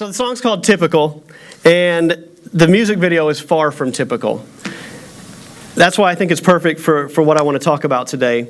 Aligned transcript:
So 0.00 0.06
the 0.06 0.14
song's 0.14 0.40
called 0.40 0.64
Typical, 0.64 1.22
and 1.62 2.26
the 2.54 2.66
music 2.66 2.96
video 2.96 3.28
is 3.28 3.38
far 3.38 3.70
from 3.70 3.92
typical. 3.92 4.42
That's 5.74 5.98
why 5.98 6.10
I 6.10 6.14
think 6.14 6.30
it's 6.30 6.40
perfect 6.40 6.80
for, 6.80 7.10
for 7.10 7.20
what 7.20 7.36
I 7.36 7.42
want 7.42 7.56
to 7.56 7.62
talk 7.62 7.84
about 7.84 8.06
today. 8.06 8.48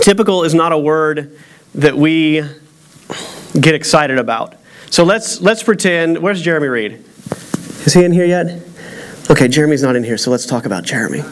Typical 0.00 0.42
is 0.42 0.52
not 0.52 0.72
a 0.72 0.78
word 0.78 1.38
that 1.76 1.96
we 1.96 2.42
get 3.60 3.76
excited 3.76 4.18
about. 4.18 4.56
So 4.90 5.04
let's, 5.04 5.40
let's 5.40 5.62
pretend, 5.62 6.18
where's 6.18 6.42
Jeremy 6.42 6.66
Reed? 6.66 7.04
Is 7.86 7.94
he 7.94 8.02
in 8.02 8.10
here 8.10 8.26
yet? 8.26 8.64
Okay, 9.30 9.46
Jeremy's 9.46 9.84
not 9.84 9.94
in 9.94 10.02
here, 10.02 10.18
so 10.18 10.32
let's 10.32 10.44
talk 10.44 10.66
about 10.66 10.82
Jeremy. 10.82 11.22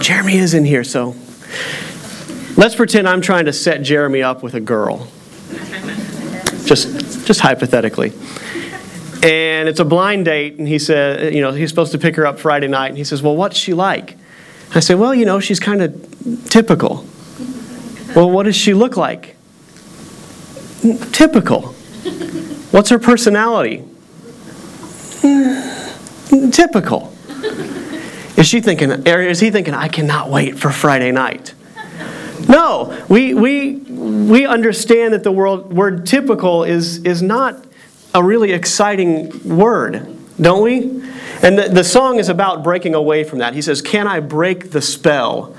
Jeremy 0.00 0.38
is 0.38 0.52
in 0.52 0.64
here, 0.64 0.82
so 0.82 1.14
let's 2.56 2.74
pretend 2.74 3.08
I'm 3.08 3.20
trying 3.20 3.44
to 3.44 3.52
set 3.52 3.82
Jeremy 3.82 4.20
up 4.20 4.42
with 4.42 4.54
a 4.54 4.60
girl. 4.60 5.06
Just, 6.64 7.07
just 7.28 7.40
hypothetically. 7.40 8.12
And 9.22 9.68
it's 9.68 9.80
a 9.80 9.84
blind 9.84 10.24
date, 10.24 10.58
and 10.58 10.66
he 10.66 10.78
said, 10.78 11.34
you 11.34 11.42
know, 11.42 11.52
he's 11.52 11.68
supposed 11.68 11.92
to 11.92 11.98
pick 11.98 12.16
her 12.16 12.26
up 12.26 12.40
Friday 12.40 12.68
night, 12.68 12.88
and 12.88 12.96
he 12.96 13.04
says, 13.04 13.22
Well, 13.22 13.36
what's 13.36 13.56
she 13.56 13.74
like? 13.74 14.16
I 14.74 14.80
say, 14.80 14.94
Well, 14.94 15.14
you 15.14 15.26
know, 15.26 15.38
she's 15.38 15.60
kind 15.60 15.82
of 15.82 16.48
typical. 16.48 17.04
Well, 18.16 18.30
what 18.30 18.44
does 18.44 18.56
she 18.56 18.72
look 18.74 18.96
like? 18.96 19.36
Typical. 21.12 21.74
What's 22.72 22.88
her 22.88 22.98
personality? 22.98 23.84
Typical. 26.50 27.12
Is 28.36 28.46
she 28.46 28.60
thinking, 28.60 29.06
or 29.06 29.20
is 29.20 29.40
he 29.40 29.50
thinking, 29.50 29.74
I 29.74 29.88
cannot 29.88 30.30
wait 30.30 30.58
for 30.58 30.70
Friday 30.70 31.10
night? 31.10 31.52
No, 32.46 33.04
we, 33.08 33.34
we, 33.34 33.76
we 33.76 34.46
understand 34.46 35.14
that 35.14 35.24
the 35.24 35.32
world, 35.32 35.72
word 35.72 36.06
typical 36.06 36.64
is, 36.64 36.98
is 37.04 37.22
not 37.22 37.64
a 38.14 38.22
really 38.22 38.52
exciting 38.52 39.56
word, 39.56 40.06
don't 40.40 40.62
we? 40.62 41.02
And 41.42 41.58
the, 41.58 41.68
the 41.68 41.84
song 41.84 42.18
is 42.18 42.28
about 42.28 42.62
breaking 42.62 42.94
away 42.94 43.24
from 43.24 43.38
that. 43.38 43.54
He 43.54 43.62
says, 43.62 43.80
Can 43.82 44.06
I 44.06 44.20
break 44.20 44.70
the 44.70 44.82
spell 44.82 45.56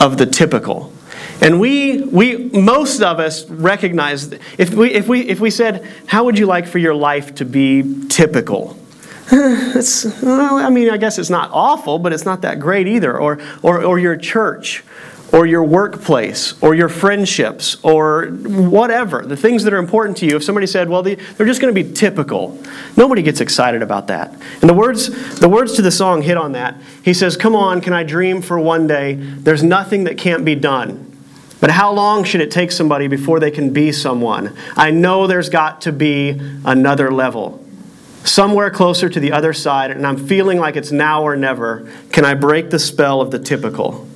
of 0.00 0.18
the 0.18 0.26
typical? 0.26 0.92
And 1.40 1.60
we, 1.60 2.02
we 2.02 2.36
most 2.36 3.00
of 3.00 3.20
us 3.20 3.48
recognize 3.48 4.32
if 4.58 4.72
we, 4.74 4.92
if, 4.92 5.08
we, 5.08 5.22
if 5.22 5.40
we 5.40 5.50
said, 5.50 5.86
How 6.06 6.24
would 6.24 6.38
you 6.38 6.46
like 6.46 6.66
for 6.66 6.78
your 6.78 6.94
life 6.94 7.34
to 7.36 7.44
be 7.44 8.06
typical? 8.08 8.78
it's, 9.32 10.04
well, 10.22 10.56
I 10.56 10.68
mean, 10.68 10.90
I 10.90 10.98
guess 10.98 11.18
it's 11.18 11.30
not 11.30 11.50
awful, 11.50 11.98
but 11.98 12.12
it's 12.12 12.26
not 12.26 12.42
that 12.42 12.60
great 12.60 12.86
either. 12.86 13.18
Or, 13.18 13.40
or, 13.62 13.82
or 13.82 13.98
your 13.98 14.16
church, 14.16 14.84
or 15.34 15.46
your 15.46 15.64
workplace, 15.64 16.54
or 16.62 16.76
your 16.76 16.88
friendships, 16.88 17.76
or 17.82 18.26
whatever, 18.26 19.26
the 19.26 19.36
things 19.36 19.64
that 19.64 19.72
are 19.72 19.78
important 19.78 20.16
to 20.16 20.26
you. 20.26 20.36
If 20.36 20.44
somebody 20.44 20.68
said, 20.68 20.88
well, 20.88 21.02
they're 21.02 21.16
just 21.44 21.60
going 21.60 21.74
to 21.74 21.84
be 21.84 21.92
typical, 21.92 22.56
nobody 22.96 23.20
gets 23.20 23.40
excited 23.40 23.82
about 23.82 24.06
that. 24.06 24.32
And 24.60 24.70
the 24.70 24.74
words, 24.74 25.40
the 25.40 25.48
words 25.48 25.72
to 25.72 25.82
the 25.82 25.90
song 25.90 26.22
hit 26.22 26.36
on 26.36 26.52
that. 26.52 26.76
He 27.02 27.12
says, 27.12 27.36
Come 27.36 27.56
on, 27.56 27.80
can 27.80 27.92
I 27.92 28.04
dream 28.04 28.42
for 28.42 28.60
one 28.60 28.86
day? 28.86 29.14
There's 29.14 29.64
nothing 29.64 30.04
that 30.04 30.18
can't 30.18 30.44
be 30.44 30.54
done. 30.54 31.10
But 31.60 31.72
how 31.72 31.90
long 31.90 32.22
should 32.22 32.40
it 32.40 32.52
take 32.52 32.70
somebody 32.70 33.08
before 33.08 33.40
they 33.40 33.50
can 33.50 33.72
be 33.72 33.90
someone? 33.90 34.56
I 34.76 34.92
know 34.92 35.26
there's 35.26 35.48
got 35.48 35.80
to 35.80 35.92
be 35.92 36.40
another 36.64 37.10
level 37.10 37.60
somewhere 38.22 38.70
closer 38.70 39.08
to 39.08 39.20
the 39.20 39.32
other 39.32 39.52
side, 39.52 39.90
and 39.90 40.06
I'm 40.06 40.16
feeling 40.16 40.58
like 40.58 40.76
it's 40.76 40.90
now 40.90 41.22
or 41.22 41.36
never, 41.36 41.90
can 42.10 42.24
I 42.24 42.34
break 42.34 42.70
the 42.70 42.78
spell 42.78 43.20
of 43.20 43.30
the 43.30 43.38
typical? 43.38 44.08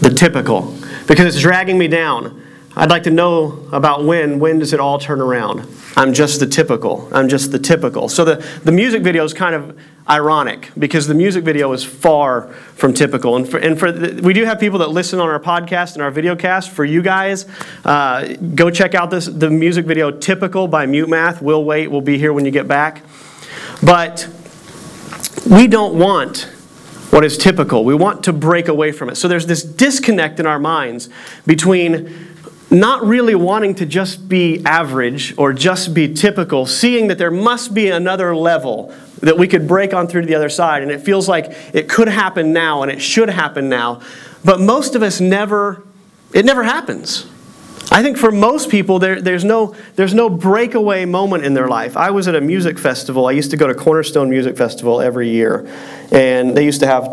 The 0.00 0.10
typical. 0.10 0.76
Because 1.06 1.34
it's 1.34 1.40
dragging 1.40 1.78
me 1.78 1.88
down. 1.88 2.42
I'd 2.78 2.90
like 2.90 3.04
to 3.04 3.10
know 3.10 3.66
about 3.72 4.04
when. 4.04 4.38
When 4.38 4.58
does 4.58 4.74
it 4.74 4.80
all 4.80 4.98
turn 4.98 5.20
around? 5.20 5.66
I'm 5.96 6.12
just 6.12 6.40
the 6.40 6.46
typical. 6.46 7.08
I'm 7.10 7.26
just 7.28 7.50
the 7.50 7.58
typical. 7.58 8.10
So 8.10 8.24
the, 8.24 8.46
the 8.64 8.72
music 8.72 9.02
video 9.02 9.24
is 9.24 9.32
kind 9.32 9.54
of 9.54 9.78
ironic 10.08 10.70
because 10.78 11.06
the 11.06 11.14
music 11.14 11.42
video 11.42 11.72
is 11.72 11.84
far 11.84 12.48
from 12.74 12.92
typical. 12.92 13.36
And 13.36 13.48
for, 13.48 13.56
and 13.56 13.78
for 13.78 13.90
the, 13.90 14.20
we 14.22 14.34
do 14.34 14.44
have 14.44 14.60
people 14.60 14.80
that 14.80 14.90
listen 14.90 15.20
on 15.20 15.28
our 15.28 15.40
podcast 15.40 15.94
and 15.94 16.02
our 16.02 16.10
video 16.10 16.36
cast. 16.36 16.70
For 16.70 16.84
you 16.84 17.00
guys, 17.00 17.46
uh, 17.86 18.34
go 18.54 18.68
check 18.68 18.94
out 18.94 19.10
this 19.10 19.24
the 19.24 19.48
music 19.48 19.86
video 19.86 20.10
"Typical" 20.10 20.68
by 20.68 20.84
Mute 20.84 21.08
Math. 21.08 21.40
We'll 21.40 21.64
wait. 21.64 21.90
We'll 21.90 22.02
be 22.02 22.18
here 22.18 22.34
when 22.34 22.44
you 22.44 22.50
get 22.50 22.68
back. 22.68 23.02
But 23.82 24.28
we 25.50 25.66
don't 25.66 25.98
want 25.98 26.50
what 27.10 27.24
is 27.24 27.38
typical. 27.38 27.84
We 27.84 27.94
want 27.94 28.24
to 28.24 28.32
break 28.32 28.68
away 28.68 28.92
from 28.92 29.08
it. 29.08 29.16
So 29.16 29.28
there's 29.28 29.46
this 29.46 29.62
disconnect 29.62 30.40
in 30.40 30.46
our 30.46 30.58
minds 30.58 31.08
between 31.46 32.34
not 32.70 33.04
really 33.04 33.34
wanting 33.34 33.74
to 33.76 33.86
just 33.86 34.28
be 34.28 34.64
average 34.64 35.34
or 35.38 35.52
just 35.52 35.94
be 35.94 36.12
typical, 36.12 36.66
seeing 36.66 37.06
that 37.08 37.18
there 37.18 37.30
must 37.30 37.74
be 37.74 37.88
another 37.88 38.34
level 38.34 38.92
that 39.20 39.38
we 39.38 39.46
could 39.46 39.68
break 39.68 39.94
on 39.94 40.08
through 40.08 40.22
to 40.22 40.26
the 40.26 40.34
other 40.34 40.48
side. 40.48 40.82
And 40.82 40.90
it 40.90 41.00
feels 41.00 41.28
like 41.28 41.46
it 41.72 41.88
could 41.88 42.08
happen 42.08 42.52
now 42.52 42.82
and 42.82 42.90
it 42.90 43.00
should 43.00 43.30
happen 43.30 43.68
now. 43.68 44.00
But 44.44 44.60
most 44.60 44.94
of 44.94 45.02
us 45.02 45.20
never, 45.20 45.84
it 46.32 46.44
never 46.44 46.64
happens. 46.64 47.26
I 47.96 48.02
think 48.02 48.18
for 48.18 48.30
most 48.30 48.68
people, 48.68 48.98
there, 48.98 49.22
there's, 49.22 49.42
no, 49.42 49.74
there's 49.94 50.12
no 50.12 50.28
breakaway 50.28 51.06
moment 51.06 51.46
in 51.46 51.54
their 51.54 51.66
life. 51.66 51.96
I 51.96 52.10
was 52.10 52.28
at 52.28 52.34
a 52.34 52.42
music 52.42 52.78
festival. 52.78 53.24
I 53.24 53.30
used 53.30 53.52
to 53.52 53.56
go 53.56 53.66
to 53.66 53.74
Cornerstone 53.74 54.28
Music 54.28 54.54
Festival 54.54 55.00
every 55.00 55.30
year. 55.30 55.66
And 56.12 56.54
they 56.54 56.62
used 56.62 56.80
to 56.80 56.86
have 56.86 57.06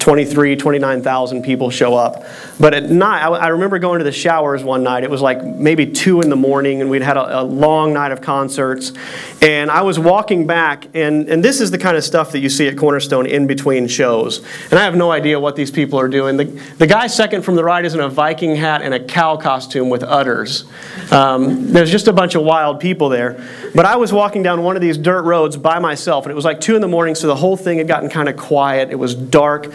23, 0.00 0.56
29,000 0.56 1.42
people 1.42 1.70
show 1.70 1.94
up. 1.94 2.24
But 2.60 2.74
at 2.74 2.90
night, 2.90 3.22
I 3.22 3.48
remember 3.48 3.78
going 3.78 3.98
to 3.98 4.04
the 4.04 4.12
showers 4.12 4.62
one 4.62 4.82
night. 4.82 5.04
It 5.04 5.10
was 5.10 5.22
like 5.22 5.42
maybe 5.44 5.86
2 5.86 6.20
in 6.20 6.28
the 6.28 6.36
morning, 6.36 6.80
and 6.80 6.90
we'd 6.90 7.02
had 7.02 7.16
a, 7.16 7.40
a 7.40 7.42
long 7.42 7.92
night 7.92 8.12
of 8.12 8.20
concerts. 8.20 8.92
And 9.40 9.70
I 9.70 9.82
was 9.82 9.98
walking 9.98 10.46
back, 10.46 10.86
and, 10.94 11.28
and 11.28 11.42
this 11.42 11.60
is 11.60 11.70
the 11.70 11.78
kind 11.78 11.96
of 11.96 12.04
stuff 12.04 12.32
that 12.32 12.40
you 12.40 12.48
see 12.48 12.68
at 12.68 12.76
Cornerstone 12.76 13.26
in 13.26 13.46
between 13.46 13.88
shows. 13.88 14.44
And 14.70 14.78
I 14.78 14.84
have 14.84 14.96
no 14.96 15.10
idea 15.10 15.40
what 15.40 15.56
these 15.56 15.70
people 15.70 15.98
are 15.98 16.08
doing. 16.08 16.36
The, 16.36 16.44
the 16.78 16.86
guy 16.86 17.06
second 17.06 17.42
from 17.42 17.56
the 17.56 17.64
right 17.64 17.84
is 17.84 17.94
in 17.94 18.00
a 18.00 18.08
Viking 18.08 18.56
hat 18.56 18.82
and 18.82 18.92
a 18.92 19.02
cow 19.02 19.36
costume 19.36 19.88
with 19.88 20.02
udders. 20.16 20.64
Um, 21.12 21.72
there's 21.72 21.90
just 21.90 22.08
a 22.08 22.12
bunch 22.12 22.34
of 22.34 22.42
wild 22.42 22.80
people 22.80 23.08
there. 23.08 23.42
But 23.74 23.86
I 23.86 23.96
was 23.96 24.12
walking 24.12 24.42
down 24.42 24.62
one 24.62 24.76
of 24.76 24.82
these 24.82 24.98
dirt 24.98 25.22
roads 25.22 25.56
by 25.56 25.78
myself, 25.78 26.24
and 26.24 26.32
it 26.32 26.34
was 26.34 26.44
like 26.44 26.60
2 26.60 26.74
in 26.74 26.82
the 26.82 26.88
morning, 26.88 27.14
so 27.14 27.26
the 27.26 27.36
whole 27.36 27.56
thing 27.56 27.78
had 27.78 27.88
gotten 27.88 28.10
kind 28.10 28.26
kind 28.26 28.28
of 28.38 28.44
quiet. 28.44 28.90
It 28.90 28.96
was 28.96 29.14
dark. 29.14 29.72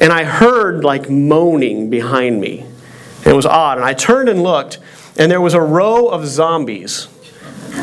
And 0.00 0.12
I 0.12 0.24
heard 0.24 0.84
like 0.84 1.10
moaning 1.10 1.90
behind 1.90 2.40
me. 2.40 2.64
It 3.26 3.32
was 3.32 3.46
odd. 3.46 3.78
And 3.78 3.84
I 3.84 3.94
turned 3.94 4.28
and 4.28 4.42
looked, 4.42 4.78
and 5.16 5.30
there 5.30 5.40
was 5.40 5.54
a 5.54 5.60
row 5.60 6.06
of 6.08 6.26
zombies 6.26 7.08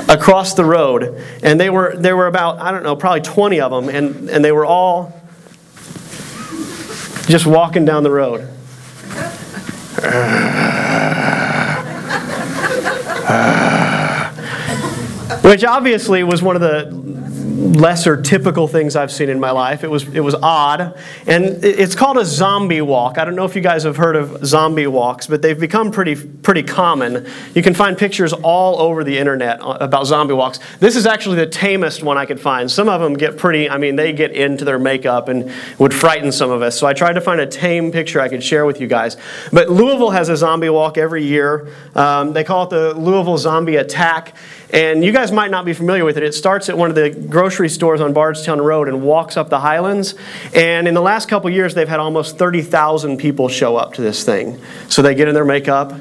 across 0.08 0.54
the 0.54 0.64
road. 0.64 1.22
And 1.44 1.60
they 1.60 1.70
were, 1.70 1.96
there 1.98 2.16
were 2.16 2.28
about, 2.28 2.60
I 2.60 2.72
don't 2.72 2.84
know, 2.84 2.96
probably 2.96 3.22
20 3.22 3.60
of 3.60 3.72
them. 3.72 3.90
And, 3.94 4.30
and 4.30 4.46
they 4.46 4.52
were 4.52 4.66
all 4.66 5.22
just 7.28 7.46
walking 7.46 7.84
down 7.84 8.04
the 8.04 8.12
road. 8.12 8.50
Which 15.44 15.64
obviously 15.64 16.24
was 16.24 16.42
one 16.42 16.56
of 16.56 16.62
the 16.62 17.05
lesser 17.56 18.22
typical 18.22 18.68
things 18.68 18.96
I've 18.96 19.12
seen 19.12 19.30
in 19.30 19.40
my 19.40 19.52
life. 19.52 19.84
It 19.84 19.90
was, 19.90 20.04
it 20.10 20.20
was 20.20 20.36
odd. 20.36 20.98
And 21.26 21.64
it's 21.64 21.96
called 21.96 22.18
a 22.18 22.26
zombie 22.26 22.82
walk. 22.82 23.18
I 23.18 23.26
don't 23.26 23.36
know 23.36 23.46
if 23.46 23.56
you 23.56 23.62
guys 23.62 23.84
have 23.84 23.98
heard 23.98 24.16
of 24.16 24.46
zombie 24.46 24.88
walks, 24.88 25.28
but 25.28 25.42
they've 25.42 25.60
become 25.60 25.92
pretty, 25.92 26.16
pretty 26.16 26.64
common. 26.64 27.26
You 27.54 27.64
can 27.64 27.74
find 27.74 27.98
pictures 27.98 28.34
all 28.34 28.80
over 28.80 29.04
the 29.04 29.18
internet 29.18 29.60
about 29.62 30.06
zombie 30.06 30.34
walks. 30.34 30.60
This 30.80 30.96
is 30.96 31.06
actually 31.06 31.38
the 31.38 31.48
tamest 31.48 32.04
one 32.04 32.18
I 32.18 32.26
could 32.26 32.40
find. 32.40 32.70
Some 32.70 32.90
of 32.90 33.00
them 33.00 33.14
get 33.14 33.38
pretty, 33.38 33.70
I 33.70 33.78
mean, 33.78 33.96
they 33.96 34.12
get 34.12 34.32
into 34.32 34.66
their 34.66 34.80
makeup 34.80 35.30
and 35.30 35.52
would 35.80 35.94
frighten 35.94 36.32
some 36.32 36.52
of 36.52 36.62
us. 36.62 36.78
So 36.78 36.88
I 36.88 36.94
tried 36.94 37.14
to 37.14 37.22
find 37.22 37.40
a 37.40 37.48
tame 37.48 37.92
picture 37.92 38.20
I 38.20 38.28
could 38.28 38.44
share 38.44 38.66
with 38.66 38.82
you 38.82 38.88
guys. 38.88 39.18
But 39.54 39.70
Louisville 39.70 40.12
has 40.12 40.30
a 40.30 40.36
zombie 40.38 40.70
walk 40.70 40.98
every 40.98 41.24
year. 41.24 41.70
Um, 41.96 42.34
they 42.34 42.44
call 42.44 42.64
it 42.64 42.70
the 42.70 42.94
Louisville 42.94 43.38
Zombie 43.38 43.78
Attack. 43.78 44.36
And 44.76 45.06
you 45.06 45.14
guys 45.14 45.32
might 45.32 45.52
not 45.52 45.64
be 45.64 45.72
familiar 45.72 46.04
with 46.04 46.18
it. 46.18 46.24
It 46.24 46.34
starts 46.34 46.68
at 46.68 46.78
one 46.78 46.90
of 46.90 46.98
the 46.98 47.10
grocery 47.10 47.70
stores 47.70 48.02
on 48.02 48.12
Bardstown 48.12 48.60
Road 48.60 48.90
and 48.90 49.04
walks 49.04 49.38
up 49.38 49.50
the 49.50 49.62
Highlands. 49.62 50.16
And 50.54 50.86
in 50.86 50.94
the 50.94 51.02
last 51.02 51.30
couple 51.30 51.50
years, 51.50 51.74
they've 51.74 51.88
had 51.88 52.02
almost 52.02 52.38
30,000 52.38 53.16
people 53.16 53.48
show 53.48 53.78
up 53.78 53.94
to 53.94 54.02
this 54.02 54.26
thing. 54.26 54.60
So 54.90 55.02
they 55.02 55.16
get 55.16 55.30
in 55.30 55.34
their 55.34 55.46
makeup, 55.46 55.94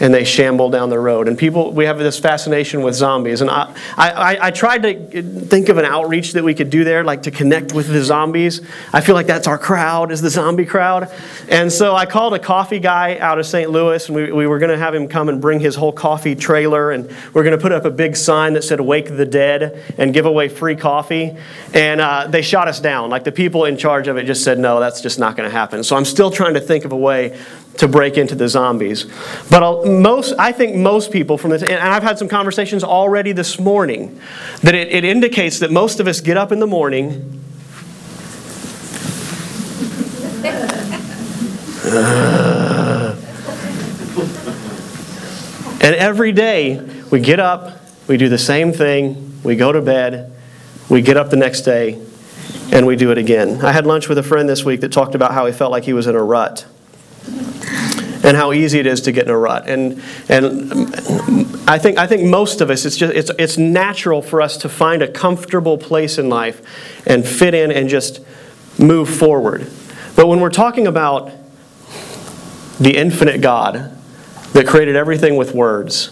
and 0.00 0.12
they 0.12 0.24
shamble 0.24 0.70
down 0.70 0.90
the 0.90 0.98
road. 0.98 1.28
And 1.28 1.38
people, 1.38 1.72
we 1.72 1.86
have 1.86 1.98
this 1.98 2.18
fascination 2.18 2.82
with 2.82 2.94
zombies. 2.94 3.40
And 3.40 3.50
I, 3.50 3.72
I, 3.96 4.38
I, 4.46 4.50
tried 4.50 4.82
to 4.82 5.22
think 5.22 5.68
of 5.68 5.78
an 5.78 5.84
outreach 5.84 6.32
that 6.34 6.44
we 6.44 6.54
could 6.54 6.70
do 6.70 6.84
there, 6.84 7.02
like 7.02 7.22
to 7.22 7.30
connect 7.30 7.72
with 7.72 7.88
the 7.88 8.02
zombies. 8.02 8.60
I 8.92 9.00
feel 9.00 9.14
like 9.14 9.26
that's 9.26 9.46
our 9.46 9.58
crowd, 9.58 10.12
is 10.12 10.20
the 10.20 10.30
zombie 10.30 10.66
crowd. 10.66 11.10
And 11.48 11.72
so 11.72 11.94
I 11.94 12.04
called 12.04 12.34
a 12.34 12.38
coffee 12.38 12.78
guy 12.78 13.18
out 13.18 13.38
of 13.38 13.46
St. 13.46 13.70
Louis, 13.70 14.06
and 14.06 14.16
we, 14.16 14.32
we 14.32 14.46
were 14.46 14.58
going 14.58 14.70
to 14.70 14.78
have 14.78 14.94
him 14.94 15.08
come 15.08 15.28
and 15.28 15.40
bring 15.40 15.60
his 15.60 15.74
whole 15.74 15.92
coffee 15.92 16.34
trailer. 16.34 16.90
And 16.90 17.08
we 17.08 17.40
are 17.40 17.44
going 17.44 17.56
to 17.56 17.62
put 17.62 17.72
up 17.72 17.84
a 17.84 17.90
big 17.90 18.16
sign 18.16 18.52
that 18.52 18.64
said, 18.64 18.80
Wake 18.80 19.16
the 19.16 19.26
Dead, 19.26 19.82
and 19.96 20.12
give 20.12 20.26
away 20.26 20.48
free 20.48 20.76
coffee. 20.76 21.36
And 21.72 22.00
uh, 22.00 22.26
they 22.26 22.42
shot 22.42 22.68
us 22.68 22.80
down. 22.80 23.08
Like 23.08 23.24
the 23.24 23.32
people 23.32 23.64
in 23.64 23.78
charge 23.78 24.08
of 24.08 24.18
it 24.18 24.24
just 24.24 24.44
said, 24.44 24.58
No, 24.58 24.78
that's 24.78 25.00
just 25.00 25.18
not 25.18 25.36
going 25.36 25.48
to 25.48 25.54
happen. 25.54 25.82
So 25.84 25.96
I'm 25.96 26.04
still 26.04 26.30
trying 26.30 26.54
to 26.54 26.60
think 26.60 26.84
of 26.84 26.92
a 26.92 26.96
way 26.96 27.38
to 27.78 27.88
break 27.88 28.16
into 28.16 28.34
the 28.34 28.48
zombies. 28.48 29.06
But 29.50 29.86
most, 29.86 30.34
I 30.38 30.52
think 30.52 30.76
most 30.76 31.10
people 31.10 31.38
from 31.38 31.50
this, 31.50 31.62
and 31.62 31.74
I've 31.74 32.02
had 32.02 32.18
some 32.18 32.28
conversations 32.28 32.82
already 32.82 33.32
this 33.32 33.58
morning, 33.58 34.20
that 34.62 34.74
it, 34.74 34.88
it 34.88 35.04
indicates 35.04 35.58
that 35.60 35.70
most 35.70 36.00
of 36.00 36.06
us 36.06 36.20
get 36.20 36.36
up 36.36 36.52
in 36.52 36.60
the 36.60 36.66
morning. 36.66 37.42
and 45.80 45.94
every 45.94 46.32
day 46.32 46.80
we 47.10 47.20
get 47.20 47.40
up, 47.40 47.80
we 48.08 48.16
do 48.16 48.28
the 48.28 48.38
same 48.38 48.72
thing, 48.72 49.40
we 49.42 49.56
go 49.56 49.72
to 49.72 49.80
bed, 49.80 50.32
we 50.88 51.02
get 51.02 51.16
up 51.16 51.30
the 51.30 51.36
next 51.36 51.62
day, 51.62 52.00
and 52.72 52.86
we 52.86 52.96
do 52.96 53.10
it 53.10 53.18
again. 53.18 53.64
I 53.64 53.72
had 53.72 53.86
lunch 53.86 54.08
with 54.08 54.18
a 54.18 54.22
friend 54.22 54.48
this 54.48 54.64
week 54.64 54.80
that 54.80 54.92
talked 54.92 55.14
about 55.14 55.32
how 55.32 55.46
he 55.46 55.52
felt 55.52 55.70
like 55.70 55.84
he 55.84 55.92
was 55.92 56.06
in 56.06 56.14
a 56.14 56.22
rut 56.22 56.66
and 58.26 58.36
how 58.36 58.52
easy 58.52 58.80
it 58.80 58.86
is 58.86 59.00
to 59.02 59.12
get 59.12 59.26
in 59.26 59.30
a 59.30 59.38
rut. 59.38 59.68
And, 59.68 60.02
and 60.28 60.72
I, 61.68 61.78
think, 61.78 61.96
I 61.96 62.08
think 62.08 62.24
most 62.24 62.60
of 62.60 62.70
us, 62.70 62.84
it's, 62.84 62.96
just, 62.96 63.14
it's, 63.14 63.30
it's 63.38 63.56
natural 63.56 64.20
for 64.20 64.42
us 64.42 64.56
to 64.58 64.68
find 64.68 65.00
a 65.00 65.08
comfortable 65.08 65.78
place 65.78 66.18
in 66.18 66.28
life 66.28 66.60
and 67.06 67.26
fit 67.26 67.54
in 67.54 67.70
and 67.70 67.88
just 67.88 68.20
move 68.80 69.08
forward. 69.08 69.70
But 70.16 70.26
when 70.26 70.40
we're 70.40 70.50
talking 70.50 70.88
about 70.88 71.30
the 72.80 72.96
infinite 72.96 73.40
God 73.40 73.96
that 74.54 74.66
created 74.66 74.96
everything 74.96 75.36
with 75.36 75.54
words, 75.54 76.10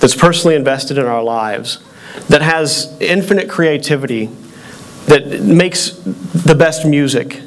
that's 0.00 0.16
personally 0.16 0.56
invested 0.56 0.98
in 0.98 1.06
our 1.06 1.22
lives, 1.22 1.78
that 2.28 2.42
has 2.42 2.96
infinite 3.00 3.48
creativity, 3.48 4.26
that 5.06 5.40
makes 5.40 5.90
the 5.90 6.56
best 6.56 6.84
music, 6.84 7.40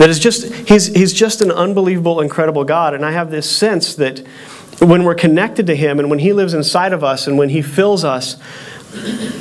that 0.00 0.08
is 0.08 0.18
just, 0.18 0.50
he's, 0.66 0.86
he's 0.86 1.12
just 1.12 1.42
an 1.42 1.50
unbelievable, 1.50 2.22
incredible 2.22 2.64
God. 2.64 2.94
And 2.94 3.04
I 3.04 3.10
have 3.10 3.30
this 3.30 3.54
sense 3.54 3.96
that 3.96 4.20
when 4.78 5.04
we're 5.04 5.14
connected 5.14 5.66
to 5.66 5.76
Him 5.76 5.98
and 5.98 6.08
when 6.08 6.20
He 6.20 6.32
lives 6.32 6.54
inside 6.54 6.94
of 6.94 7.04
us 7.04 7.26
and 7.26 7.36
when 7.36 7.50
He 7.50 7.60
fills 7.60 8.02
us, 8.02 8.36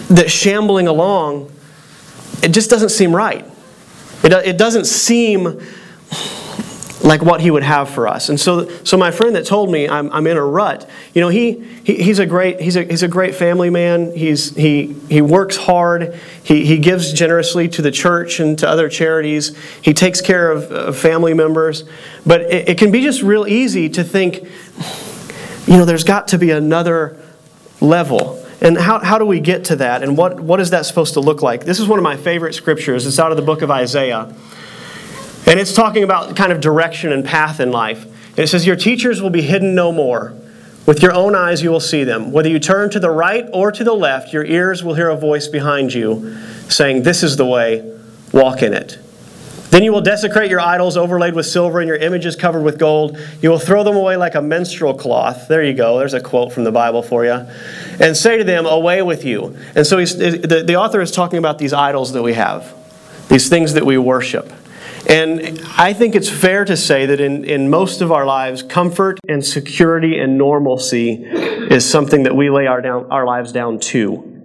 that 0.09 0.29
shambling 0.29 0.85
along, 0.89 1.49
it 2.43 2.49
just 2.49 2.69
doesn't 2.69 2.89
seem 2.89 3.15
right. 3.15 3.45
It, 4.21 4.33
it 4.33 4.57
doesn't 4.57 4.83
seem 4.83 5.61
like 7.09 7.23
what 7.23 7.41
he 7.41 7.49
would 7.49 7.63
have 7.63 7.89
for 7.89 8.07
us. 8.07 8.29
And 8.29 8.39
so, 8.39 8.69
so 8.83 8.95
my 8.95 9.09
friend 9.09 9.35
that 9.35 9.43
told 9.43 9.71
me 9.71 9.89
I'm, 9.89 10.11
I'm 10.11 10.27
in 10.27 10.37
a 10.37 10.45
rut, 10.45 10.87
you 11.15 11.21
know, 11.21 11.29
he, 11.29 11.53
he, 11.83 11.95
he's, 11.95 12.19
a 12.19 12.25
great, 12.27 12.61
he's, 12.61 12.75
a, 12.75 12.83
he's 12.83 13.01
a 13.01 13.07
great 13.07 13.33
family 13.33 13.71
man. 13.71 14.15
He's, 14.15 14.55
he, 14.55 14.93
he 15.09 15.19
works 15.19 15.57
hard. 15.57 16.19
He, 16.43 16.65
he 16.65 16.77
gives 16.77 17.11
generously 17.11 17.67
to 17.69 17.81
the 17.81 17.89
church 17.89 18.39
and 18.39 18.59
to 18.59 18.69
other 18.69 18.89
charities. 18.89 19.57
He 19.81 19.91
takes 19.91 20.21
care 20.21 20.51
of, 20.51 20.71
of 20.71 20.97
family 20.99 21.33
members. 21.33 21.83
But 22.27 22.41
it, 22.41 22.69
it 22.69 22.77
can 22.77 22.91
be 22.91 23.01
just 23.01 23.23
real 23.23 23.47
easy 23.47 23.89
to 23.89 24.03
think, 24.03 24.43
you 25.65 25.77
know, 25.77 25.85
there's 25.85 26.03
got 26.03 26.27
to 26.27 26.37
be 26.37 26.51
another 26.51 27.19
level. 27.81 28.45
And 28.61 28.77
how, 28.77 28.99
how 28.99 29.17
do 29.17 29.25
we 29.25 29.39
get 29.39 29.63
to 29.65 29.77
that? 29.77 30.03
And 30.03 30.15
what, 30.15 30.39
what 30.39 30.59
is 30.59 30.69
that 30.69 30.85
supposed 30.85 31.15
to 31.15 31.21
look 31.21 31.41
like? 31.41 31.65
This 31.65 31.79
is 31.79 31.87
one 31.87 31.97
of 31.97 32.03
my 32.03 32.17
favorite 32.17 32.53
scriptures. 32.53 33.07
It's 33.07 33.17
out 33.17 33.31
of 33.31 33.37
the 33.37 33.43
book 33.43 33.63
of 33.63 33.71
Isaiah. 33.71 34.31
And 35.45 35.59
it's 35.59 35.73
talking 35.73 36.03
about 36.03 36.35
kind 36.35 36.51
of 36.51 36.61
direction 36.61 37.11
and 37.11 37.25
path 37.25 37.59
in 37.59 37.71
life. 37.71 38.03
And 38.03 38.39
it 38.39 38.47
says, 38.47 38.65
Your 38.65 38.75
teachers 38.75 39.21
will 39.21 39.29
be 39.29 39.41
hidden 39.41 39.75
no 39.75 39.91
more. 39.91 40.33
With 40.85 41.03
your 41.03 41.13
own 41.13 41.35
eyes 41.35 41.61
you 41.61 41.69
will 41.69 41.79
see 41.79 42.03
them. 42.03 42.31
Whether 42.31 42.49
you 42.49 42.59
turn 42.59 42.89
to 42.91 42.99
the 42.99 43.11
right 43.11 43.45
or 43.53 43.71
to 43.71 43.83
the 43.83 43.93
left, 43.93 44.33
your 44.33 44.43
ears 44.43 44.83
will 44.83 44.95
hear 44.95 45.09
a 45.09 45.15
voice 45.15 45.47
behind 45.47 45.93
you 45.93 46.35
saying, 46.69 47.03
This 47.03 47.21
is 47.21 47.37
the 47.37 47.45
way, 47.45 47.97
walk 48.31 48.63
in 48.63 48.73
it. 48.73 48.97
Then 49.69 49.83
you 49.83 49.91
will 49.91 50.01
desecrate 50.01 50.49
your 50.49 50.61
idols 50.61 50.97
overlaid 50.97 51.35
with 51.35 51.45
silver 51.45 51.79
and 51.79 51.87
your 51.87 51.97
images 51.97 52.35
covered 52.35 52.63
with 52.63 52.79
gold. 52.79 53.19
You 53.39 53.51
will 53.51 53.59
throw 53.59 53.83
them 53.83 53.95
away 53.95 54.17
like 54.17 54.33
a 54.33 54.41
menstrual 54.41 54.95
cloth. 54.95 55.47
There 55.47 55.63
you 55.63 55.73
go. 55.73 55.99
There's 55.99 56.15
a 56.15 56.21
quote 56.21 56.51
from 56.51 56.63
the 56.63 56.71
Bible 56.71 57.03
for 57.03 57.23
you. 57.23 57.45
And 57.99 58.17
say 58.17 58.37
to 58.37 58.43
them, 58.43 58.65
Away 58.65 59.03
with 59.03 59.23
you. 59.23 59.55
And 59.75 59.85
so 59.85 60.03
the, 60.03 60.63
the 60.65 60.75
author 60.75 61.01
is 61.01 61.11
talking 61.11 61.37
about 61.37 61.59
these 61.59 61.73
idols 61.73 62.13
that 62.13 62.23
we 62.23 62.33
have, 62.33 62.73
these 63.29 63.47
things 63.47 63.73
that 63.73 63.85
we 63.85 63.97
worship. 63.99 64.51
And 65.09 65.59
I 65.75 65.93
think 65.93 66.13
it's 66.13 66.29
fair 66.29 66.65
to 66.65 66.77
say 66.77 67.07
that 67.07 67.19
in, 67.19 67.43
in 67.43 67.69
most 67.71 68.01
of 68.01 68.11
our 68.11 68.27
lives, 68.27 68.61
comfort 68.61 69.19
and 69.27 69.43
security 69.43 70.19
and 70.19 70.37
normalcy 70.37 71.23
is 71.23 71.83
something 71.89 72.23
that 72.23 72.35
we 72.35 72.51
lay 72.51 72.67
our, 72.67 72.79
down, 72.79 73.07
our 73.09 73.25
lives 73.25 73.51
down 73.51 73.79
to. 73.79 74.39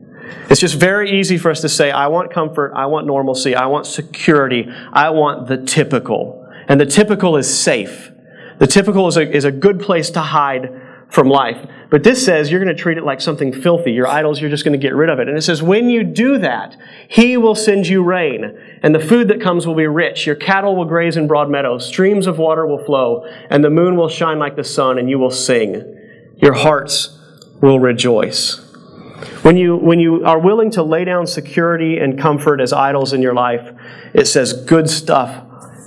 It's 0.49 0.61
just 0.61 0.77
very 0.77 1.21
easy 1.21 1.37
for 1.37 1.51
us 1.51 1.61
to 1.61 1.69
say, 1.69 1.91
I 1.91 2.07
want 2.07 2.33
comfort, 2.33 2.73
I 2.75 2.87
want 2.87 3.07
normalcy, 3.07 3.55
I 3.55 3.67
want 3.67 3.87
security, 3.87 4.67
I 4.91 5.11
want 5.11 5.49
the 5.49 5.59
typical. 5.59 6.49
And 6.67 6.81
the 6.81 6.87
typical 6.87 7.37
is 7.37 7.55
safe. 7.55 8.11
The 8.59 8.67
typical 8.67 9.07
is 9.07 9.19
a, 9.19 9.31
is 9.31 9.45
a 9.45 9.53
good 9.53 9.81
place 9.81 10.09
to 10.11 10.21
hide 10.21 10.81
from 11.11 11.29
life. 11.29 11.69
But 11.91 12.03
this 12.03 12.25
says 12.25 12.51
you're 12.51 12.63
going 12.63 12.75
to 12.75 12.83
treat 12.83 12.99
it 12.99 13.05
like 13.05 13.21
something 13.21 13.53
filthy. 13.53 13.93
Your 13.93 14.09
idols, 14.09 14.41
you're 14.41 14.51
just 14.51 14.65
going 14.65 14.79
to 14.79 14.83
get 14.83 14.95
rid 14.95 15.09
of 15.09 15.21
it. 15.21 15.29
And 15.29 15.37
it 15.37 15.43
says, 15.43 15.63
when 15.63 15.89
you 15.89 16.03
do 16.03 16.39
that, 16.39 16.77
He 17.09 17.37
will 17.37 17.55
send 17.55 17.87
you 17.87 18.03
rain, 18.03 18.59
and 18.85 18.95
the 18.95 19.01
food 19.01 19.29
that 19.29 19.41
comes 19.41 19.67
will 19.67 19.75
be 19.75 19.87
rich. 19.87 20.27
Your 20.27 20.37
cattle 20.37 20.77
will 20.77 20.85
graze 20.85 21.17
in 21.17 21.27
broad 21.27 21.49
meadows, 21.49 21.87
streams 21.87 22.27
of 22.27 22.37
water 22.37 22.67
will 22.67 22.85
flow, 22.85 23.25
and 23.49 23.65
the 23.65 23.71
moon 23.71 23.97
will 23.97 24.11
shine 24.11 24.39
like 24.39 24.57
the 24.57 24.63
sun, 24.63 24.99
and 24.99 25.09
you 25.09 25.19
will 25.19 25.31
sing. 25.31 25.83
Your 26.37 26.53
hearts 26.53 27.19
will 27.63 27.81
rejoice. 27.81 28.61
When 29.41 29.57
you, 29.57 29.77
when 29.77 30.01
you 30.01 30.23
are 30.27 30.39
willing 30.39 30.71
to 30.73 30.83
lay 30.83 31.07
down 31.07 31.27
security 31.27 31.97
and 31.97 32.19
comfort 32.19 32.61
as 32.61 32.75
idols 32.75 33.15
in 33.15 33.23
your 33.23 33.33
life, 33.33 33.73
it 34.13 34.27
says 34.27 34.53
good 34.53 34.91
stuff 34.91 35.43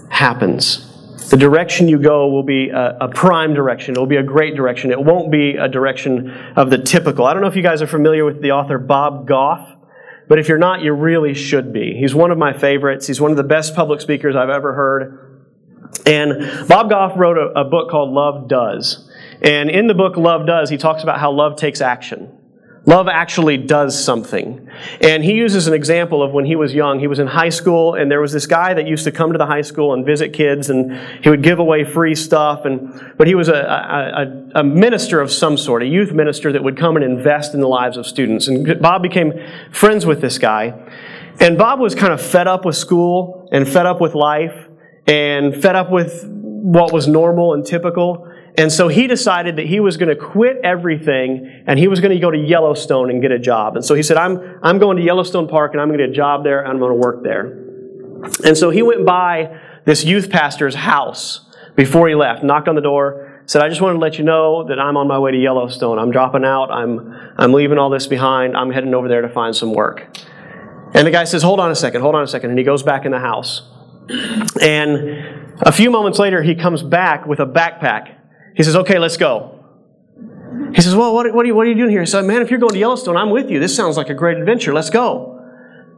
happens. 0.09 0.83
The 1.29 1.38
direction 1.38 1.88
you 1.88 1.99
go 1.99 2.27
will 2.29 2.41
be 2.41 2.69
a, 2.69 2.97
a, 2.99 3.09
prime 3.09 3.53
direction. 3.53 3.95
It 3.95 3.99
will 3.99 4.07
be 4.07 4.15
a 4.15 4.23
great 4.23 4.55
direction. 4.55 4.89
It 4.89 4.99
won't 4.99 5.29
be 5.29 5.55
a 5.55 5.67
direction 5.67 6.31
of 6.55 6.71
the 6.71 6.79
typical. 6.79 7.25
I 7.25 7.33
don't 7.33 7.44
know 7.44 7.47
if 7.47 7.55
you 7.55 7.61
guys 7.61 7.83
are 7.83 7.88
familiar 7.88 8.25
with 8.25 8.41
the 8.41 8.53
author 8.53 8.79
Bob 8.79 9.27
Goff, 9.27 9.76
but 10.27 10.39
if 10.39 10.47
you're 10.47 10.57
not, 10.57 10.81
you 10.81 10.94
really 10.94 11.33
should 11.33 11.71
be. 11.71 11.95
He's 11.97 12.13
one 12.13 12.31
of 12.31 12.38
my 12.38 12.53
favorites. 12.53 13.07
He's 13.07 13.21
one 13.21 13.31
of 13.31 13.38
the 13.38 13.44
best 13.44 13.75
public 13.75 14.01
speakers 14.01 14.35
I've 14.35 14.50
ever 14.50 14.74
heard. 14.74 15.45
And 16.06 16.68
Bob 16.68 16.89
Goff 16.89 17.18
wrote 17.18 17.38
a, 17.38 17.62
a 17.62 17.63
book 17.63 17.89
called 17.89 18.12
Love 18.12 18.47
Does. 18.47 19.09
And 19.41 19.69
in 19.69 19.88
the 19.88 19.94
book 19.94 20.18
Love 20.18 20.45
Does, 20.45 20.69
he 20.69 20.77
talks 20.77 21.03
about 21.03 21.19
how 21.19 21.31
love 21.31 21.57
takes 21.57 21.81
action. 21.81 22.36
Love 22.87 23.09
actually 23.09 23.57
does 23.57 24.01
something. 24.01 24.65
And 25.01 25.21
he 25.21 25.33
uses 25.33 25.67
an 25.67 25.73
example 25.73 26.23
of 26.23 26.31
when 26.31 26.45
he 26.45 26.55
was 26.55 26.73
young. 26.73 27.01
He 27.01 27.07
was 27.07 27.19
in 27.19 27.27
high 27.27 27.49
school, 27.49 27.95
and 27.95 28.09
there 28.09 28.21
was 28.21 28.31
this 28.31 28.47
guy 28.47 28.73
that 28.73 28.87
used 28.87 29.03
to 29.03 29.11
come 29.11 29.33
to 29.33 29.37
the 29.37 29.45
high 29.45 29.61
school 29.61 29.93
and 29.93 30.05
visit 30.05 30.31
kids, 30.31 30.69
and 30.69 30.97
he 31.21 31.29
would 31.29 31.43
give 31.43 31.59
away 31.59 31.83
free 31.83 32.15
stuff. 32.15 32.63
And, 32.63 33.13
but 33.17 33.27
he 33.27 33.35
was 33.35 33.49
a, 33.49 33.55
a, 34.55 34.61
a 34.61 34.63
minister 34.63 35.19
of 35.19 35.33
some 35.33 35.57
sort, 35.57 35.83
a 35.83 35.85
youth 35.85 36.13
minister 36.13 36.53
that 36.53 36.63
would 36.63 36.77
come 36.77 36.95
and 36.95 37.03
invest 37.03 37.53
in 37.53 37.59
the 37.59 37.67
lives 37.67 37.97
of 37.97 38.07
students. 38.07 38.47
And 38.47 38.81
Bob 38.81 39.03
became 39.03 39.33
friends 39.69 40.06
with 40.06 40.21
this 40.21 40.37
guy. 40.37 40.73
And 41.41 41.57
Bob 41.57 41.81
was 41.81 41.94
kind 41.94 42.13
of 42.13 42.21
fed 42.21 42.47
up 42.47 42.63
with 42.63 42.77
school 42.77 43.49
and 43.51 43.67
fed 43.67 43.85
up 43.85 43.99
with 43.99 44.15
life 44.15 44.56
and 45.06 45.53
fed 45.53 45.75
up 45.75 45.91
with 45.91 46.25
what 46.25 46.94
was 46.94 47.07
normal 47.07 47.53
and 47.53 47.65
typical. 47.65 48.26
And 48.57 48.71
so 48.71 48.87
he 48.87 49.06
decided 49.06 49.57
that 49.57 49.68
he 49.68 49.80
was 49.80 49.97
going 49.97 50.09
to 50.09 50.16
quit 50.16 50.57
everything 50.64 51.64
and 51.68 51.78
he 51.78 51.87
was 51.87 51.99
going 51.99 52.11
to 52.11 52.19
go 52.19 52.31
to 52.31 52.37
Yellowstone 52.37 53.11
and 53.11 53.21
get 53.21 53.31
a 53.31 53.37
job. 53.37 53.76
And 53.76 53.85
so 53.85 53.94
he 53.94 54.02
said, 54.02 54.18
I'm, 54.18 54.59
I'm 54.64 54.80
going 54.80 54.97
to 54.97 55.04
Yellowstone 55.04 55.47
Park 55.47 55.73
and 55.73 55.81
I'm 55.81 55.90
going 55.90 55.99
to 55.99 56.06
get 56.06 56.11
a 56.11 56.16
job 56.16 56.44
there 56.44 56.59
and 56.61 56.68
I'm 56.68 56.80
going 56.80 56.92
to 56.92 56.97
work 56.97 57.23
there. 57.23 57.45
And 58.44 58.57
so 58.57 58.71
he 58.71 58.81
went 58.81 59.06
by 59.06 59.59
this 59.85 60.04
youth 60.04 60.31
pastor's 60.31 60.73
house 60.73 61.45
before 61.76 62.09
he 62.09 62.16
left, 62.16 62.44
knocked 62.44 62.68
on 62.68 62.73
the 62.73 62.81
door, 62.81 63.44
said, 63.45 63.61
I 63.61 63.69
just 63.69 63.80
wanted 63.80 63.94
to 63.94 63.99
let 63.99 64.18
you 64.18 64.23
know 64.23 64.68
that 64.68 64.80
I'm 64.80 64.97
on 64.97 65.07
my 65.07 65.19
way 65.19 65.31
to 65.31 65.37
Yellowstone. 65.37 65.99
I'm 65.99 66.09
dropping 66.09 66.44
out. 66.44 66.71
I'm, 66.71 67.14
I'm 67.37 67.54
leaving 67.54 67.78
all 67.78 67.92
this 67.92 68.07
behind. 68.07 68.57
I'm 68.57 68.71
heading 68.71 68.95
over 68.95 69.07
there 69.07 69.21
to 69.21 69.30
find 69.30 69.56
some 69.56 69.71
work. 69.71 70.18
And 70.95 71.06
the 71.06 71.11
guy 71.11 71.26
says, 71.26 71.44
Hold 71.44 71.59
on 71.59 71.69
a 71.69 71.76
second, 71.76 72.02
hold 72.02 72.16
on 72.16 72.23
a 72.23 72.28
second. 72.28 72.49
And 72.49 72.57
he 72.57 72.66
goes 72.66 72.81
back 72.81 73.06
in 73.06 73.11
the 73.11 73.19
house. 73.19 73.69
And 74.61 75.54
a 75.61 75.71
few 75.71 75.92
moments 75.92 76.18
later, 76.18 76.42
he 76.42 76.56
comes 76.56 76.81
back 76.81 77.28
with 77.28 77.40
a 77.40 77.45
backpack 77.45 78.17
he 78.57 78.64
says, 78.64 78.76
Okay, 78.76 78.97
let's 78.97 79.18
go. 79.18 79.64
He 80.73 80.81
says, 80.81 80.95
Well, 80.95 81.14
what, 81.14 81.31
what, 81.33 81.45
are 81.45 81.47
you, 81.47 81.56
what 81.56 81.68
are 81.68 81.69
you 81.69 81.76
doing 81.76 81.92
here? 81.92 82.02
He 82.02 82.07
said, 82.07 82.26
Man, 82.26 82.42
if 82.42 82.49
you're 82.49 82.59
going 82.59 82.73
to 82.73 82.80
Yellowstone, 82.80 83.16
I'm 83.16 83.30
with 83.30 83.49
you. 83.49 83.59
This 83.59 83.76
sounds 83.76 83.95
like 83.95 84.09
a 84.09 84.16
great 84.16 84.37
adventure. 84.37 84.73
Let's 84.73 84.90
go. 84.90 85.35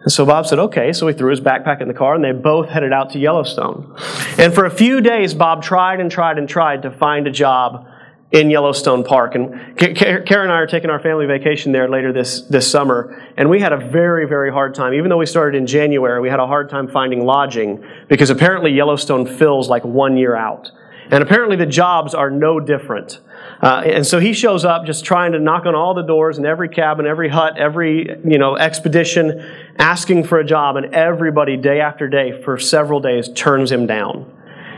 And 0.02 0.12
so 0.12 0.26
Bob 0.26 0.46
said, 0.46 0.60
Okay. 0.60 0.92
So 0.92 1.08
he 1.08 1.14
threw 1.14 1.32
his 1.32 1.40
backpack 1.40 1.82
in 1.82 1.88
the 1.88 1.94
car 1.94 2.14
and 2.16 2.24
they 2.24 2.34
both 2.34 2.70
headed 2.70 2.92
out 2.92 3.12
to 3.12 3.20
Yellowstone. 3.20 3.96
And 4.38 4.54
for 4.54 4.66
a 4.66 4.70
few 4.70 5.00
days, 5.00 5.34
Bob 5.34 5.64
tried 5.64 6.02
and 6.02 6.12
tried 6.12 6.38
and 6.38 6.48
tried 6.50 6.82
to 6.82 6.92
find 6.92 7.28
a 7.28 7.32
job 7.32 7.88
in 8.32 8.50
Yellowstone 8.50 9.04
Park. 9.04 9.36
And 9.36 9.78
Karen 9.78 10.24
and 10.28 10.52
I 10.52 10.58
are 10.58 10.68
taking 10.68 10.90
our 10.90 11.00
family 11.00 11.26
vacation 11.26 11.72
there 11.72 11.90
later 11.90 12.14
this, 12.14 12.42
this 12.42 12.70
summer. 12.70 13.34
And 13.38 13.50
we 13.50 13.60
had 13.60 13.74
a 13.74 13.78
very, 13.78 14.28
very 14.28 14.52
hard 14.52 14.76
time. 14.76 14.94
Even 14.94 15.10
though 15.10 15.18
we 15.18 15.26
started 15.26 15.58
in 15.58 15.66
January, 15.66 16.22
we 16.22 16.30
had 16.30 16.40
a 16.40 16.46
hard 16.46 16.70
time 16.70 16.88
finding 16.88 17.26
lodging 17.26 17.84
because 18.08 18.30
apparently 18.30 18.72
Yellowstone 18.72 19.26
fills 19.26 19.70
like 19.70 19.84
one 19.84 20.16
year 20.16 20.36
out. 20.36 20.72
And 21.12 21.24
apparently 21.24 21.56
the 21.56 21.66
jobs 21.66 22.14
are 22.14 22.30
no 22.30 22.60
different. 22.60 23.20
Uh, 23.62 23.82
and 23.86 24.06
so 24.06 24.20
he 24.20 24.34
shows 24.34 24.64
up 24.64 24.86
just 24.86 25.04
trying 25.04 25.32
to 25.32 25.40
knock 25.40 25.66
on 25.66 25.76
all 25.76 25.94
the 25.94 26.04
doors 26.04 26.38
in 26.38 26.46
every 26.46 26.70
cabin, 26.70 27.06
every 27.06 27.30
hut, 27.30 27.58
every 27.58 28.20
you 28.24 28.38
know 28.38 28.56
expedition, 28.56 29.44
asking 29.78 30.26
for 30.26 30.40
a 30.40 30.46
job, 30.46 30.76
and 30.76 30.94
everybody 30.94 31.58
day 31.58 31.82
after 31.82 32.08
day 32.08 32.42
for 32.44 32.58
several 32.58 33.00
days 33.00 33.30
turns 33.30 33.72
him 33.72 33.88
down. 33.88 34.32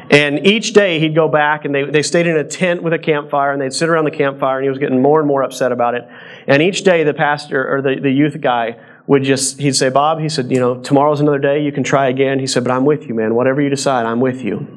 And 0.09 0.45
each 0.45 0.73
day 0.73 0.99
he'd 0.99 1.15
go 1.15 1.29
back 1.29 1.63
and 1.63 1.73
they, 1.73 1.85
they 1.85 2.01
stayed 2.01 2.27
in 2.27 2.35
a 2.35 2.43
tent 2.43 2.83
with 2.83 2.91
a 2.91 2.99
campfire 2.99 3.53
and 3.53 3.61
they'd 3.61 3.71
sit 3.71 3.87
around 3.87 4.03
the 4.03 4.11
campfire 4.11 4.57
and 4.57 4.65
he 4.65 4.69
was 4.69 4.77
getting 4.77 5.01
more 5.01 5.19
and 5.19 5.27
more 5.27 5.41
upset 5.41 5.71
about 5.71 5.95
it. 5.95 6.05
And 6.47 6.61
each 6.61 6.83
day 6.83 7.05
the 7.05 7.13
pastor 7.13 7.65
or 7.73 7.81
the, 7.81 7.97
the 8.01 8.11
youth 8.11 8.41
guy 8.41 8.77
would 9.07 9.23
just, 9.23 9.57
he'd 9.59 9.75
say, 9.75 9.87
Bob, 9.87 10.19
he 10.19 10.27
said, 10.27 10.51
you 10.51 10.59
know, 10.59 10.81
tomorrow's 10.81 11.21
another 11.21 11.39
day, 11.39 11.63
you 11.63 11.71
can 11.71 11.83
try 11.83 12.09
again. 12.09 12.39
He 12.39 12.47
said, 12.47 12.65
but 12.65 12.73
I'm 12.73 12.83
with 12.83 13.07
you, 13.07 13.13
man. 13.13 13.35
Whatever 13.35 13.61
you 13.61 13.69
decide, 13.69 14.05
I'm 14.05 14.19
with 14.19 14.43
you. 14.43 14.67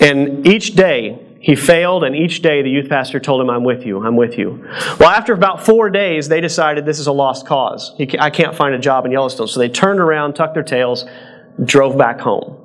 And 0.00 0.46
each 0.46 0.74
day, 0.74 1.24
he 1.40 1.54
failed, 1.54 2.04
and 2.04 2.16
each 2.16 2.42
day 2.42 2.62
the 2.62 2.70
youth 2.70 2.88
pastor 2.88 3.20
told 3.20 3.40
him, 3.40 3.48
I'm 3.48 3.64
with 3.64 3.86
you, 3.86 4.04
I'm 4.04 4.16
with 4.16 4.36
you. 4.38 4.64
Well, 4.98 5.08
after 5.08 5.32
about 5.32 5.64
four 5.64 5.88
days, 5.88 6.28
they 6.28 6.40
decided 6.40 6.84
this 6.84 6.98
is 6.98 7.06
a 7.06 7.12
lost 7.12 7.46
cause. 7.46 7.94
I 8.18 8.30
can't 8.30 8.56
find 8.56 8.74
a 8.74 8.78
job 8.78 9.06
in 9.06 9.12
Yellowstone. 9.12 9.48
So 9.48 9.60
they 9.60 9.68
turned 9.68 10.00
around, 10.00 10.34
tucked 10.34 10.54
their 10.54 10.62
tails, 10.62 11.04
drove 11.64 11.96
back 11.96 12.20
home. 12.20 12.56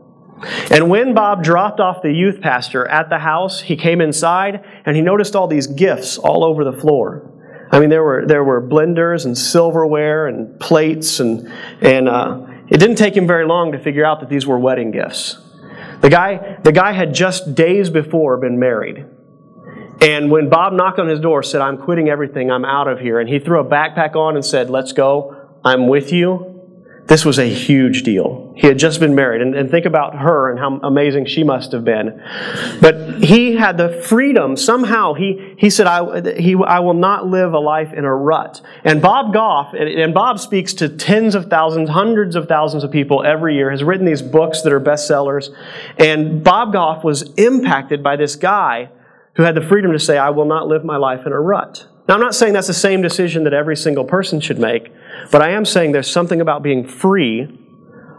And 0.71 0.89
when 0.89 1.13
Bob 1.13 1.43
dropped 1.43 1.79
off 1.79 2.01
the 2.01 2.11
youth 2.11 2.41
pastor 2.41 2.85
at 2.87 3.09
the 3.09 3.19
house, 3.19 3.61
he 3.61 3.75
came 3.75 4.01
inside 4.01 4.65
and 4.85 4.95
he 4.95 5.01
noticed 5.01 5.35
all 5.35 5.47
these 5.47 5.67
gifts 5.67 6.17
all 6.17 6.43
over 6.43 6.63
the 6.63 6.73
floor. 6.73 7.29
I 7.71 7.79
mean, 7.79 7.89
there 7.89 8.03
were, 8.03 8.25
there 8.27 8.43
were 8.43 8.61
blenders 8.61 9.25
and 9.25 9.37
silverware 9.37 10.27
and 10.27 10.59
plates, 10.59 11.19
and, 11.19 11.51
and 11.81 12.07
uh, 12.07 12.45
it 12.69 12.77
didn't 12.77 12.97
take 12.97 13.15
him 13.15 13.25
very 13.25 13.45
long 13.45 13.71
to 13.71 13.79
figure 13.79 14.05
out 14.05 14.19
that 14.19 14.29
these 14.29 14.45
were 14.45 14.59
wedding 14.59 14.91
gifts. 14.91 15.37
The 16.03 16.09
guy, 16.09 16.59
the 16.61 16.73
guy 16.73 16.91
had 16.91 17.13
just 17.13 17.55
days 17.55 17.89
before 17.89 18.35
been 18.35 18.59
married. 18.59 19.05
And 20.01 20.29
when 20.29 20.49
Bob 20.49 20.73
knocked 20.73 20.99
on 20.99 21.07
his 21.07 21.21
door, 21.21 21.43
said, 21.43 21.61
I'm 21.61 21.77
quitting 21.77 22.09
everything, 22.09 22.51
I'm 22.51 22.65
out 22.65 22.89
of 22.89 22.99
here, 22.99 23.21
and 23.21 23.29
he 23.29 23.39
threw 23.39 23.61
a 23.61 23.63
backpack 23.63 24.13
on 24.13 24.35
and 24.35 24.43
said, 24.43 24.69
Let's 24.69 24.91
go, 24.91 25.49
I'm 25.63 25.87
with 25.87 26.11
you, 26.11 26.61
this 27.05 27.23
was 27.23 27.39
a 27.39 27.45
huge 27.45 28.03
deal. 28.03 28.42
He 28.55 28.67
had 28.67 28.77
just 28.77 28.99
been 28.99 29.15
married, 29.15 29.41
and, 29.41 29.55
and, 29.55 29.71
think 29.71 29.85
about 29.85 30.15
her 30.15 30.51
and 30.51 30.59
how 30.59 30.79
amazing 30.83 31.25
she 31.25 31.43
must 31.43 31.71
have 31.71 31.83
been. 31.83 32.21
But 32.79 33.23
he 33.23 33.55
had 33.55 33.77
the 33.77 33.89
freedom. 33.89 34.55
Somehow, 34.55 35.15
he, 35.15 35.55
he 35.57 35.71
said, 35.71 35.87
I, 35.87 36.39
he, 36.39 36.55
I 36.55 36.79
will 36.79 36.93
not 36.93 37.25
live 37.25 37.53
a 37.53 37.59
life 37.59 37.93
in 37.93 38.05
a 38.05 38.15
rut. 38.15 38.61
And 38.83 39.01
Bob 39.01 39.33
Goff, 39.33 39.73
and, 39.73 39.89
and 39.89 40.13
Bob 40.13 40.39
speaks 40.39 40.73
to 40.75 40.89
tens 40.89 41.33
of 41.33 41.49
thousands, 41.49 41.89
hundreds 41.89 42.35
of 42.35 42.47
thousands 42.47 42.83
of 42.83 42.91
people 42.91 43.23
every 43.23 43.55
year, 43.55 43.71
has 43.71 43.83
written 43.83 44.05
these 44.05 44.21
books 44.21 44.61
that 44.61 44.71
are 44.71 44.81
bestsellers. 44.81 45.49
And 45.97 46.43
Bob 46.43 46.73
Goff 46.73 47.03
was 47.03 47.23
impacted 47.37 48.03
by 48.03 48.17
this 48.17 48.35
guy 48.35 48.89
who 49.35 49.43
had 49.43 49.55
the 49.55 49.61
freedom 49.61 49.91
to 49.93 49.99
say, 49.99 50.19
I 50.19 50.29
will 50.29 50.45
not 50.45 50.67
live 50.67 50.83
my 50.83 50.97
life 50.97 51.25
in 51.25 51.31
a 51.31 51.39
rut. 51.39 51.87
Now, 52.07 52.15
I'm 52.15 52.21
not 52.21 52.35
saying 52.35 52.53
that's 52.53 52.67
the 52.67 52.73
same 52.73 53.01
decision 53.01 53.45
that 53.45 53.53
every 53.53 53.77
single 53.77 54.03
person 54.03 54.41
should 54.41 54.59
make, 54.59 54.91
but 55.31 55.41
I 55.41 55.51
am 55.51 55.65
saying 55.65 55.93
there's 55.93 56.11
something 56.11 56.39
about 56.39 56.61
being 56.61 56.85
free 56.85 57.59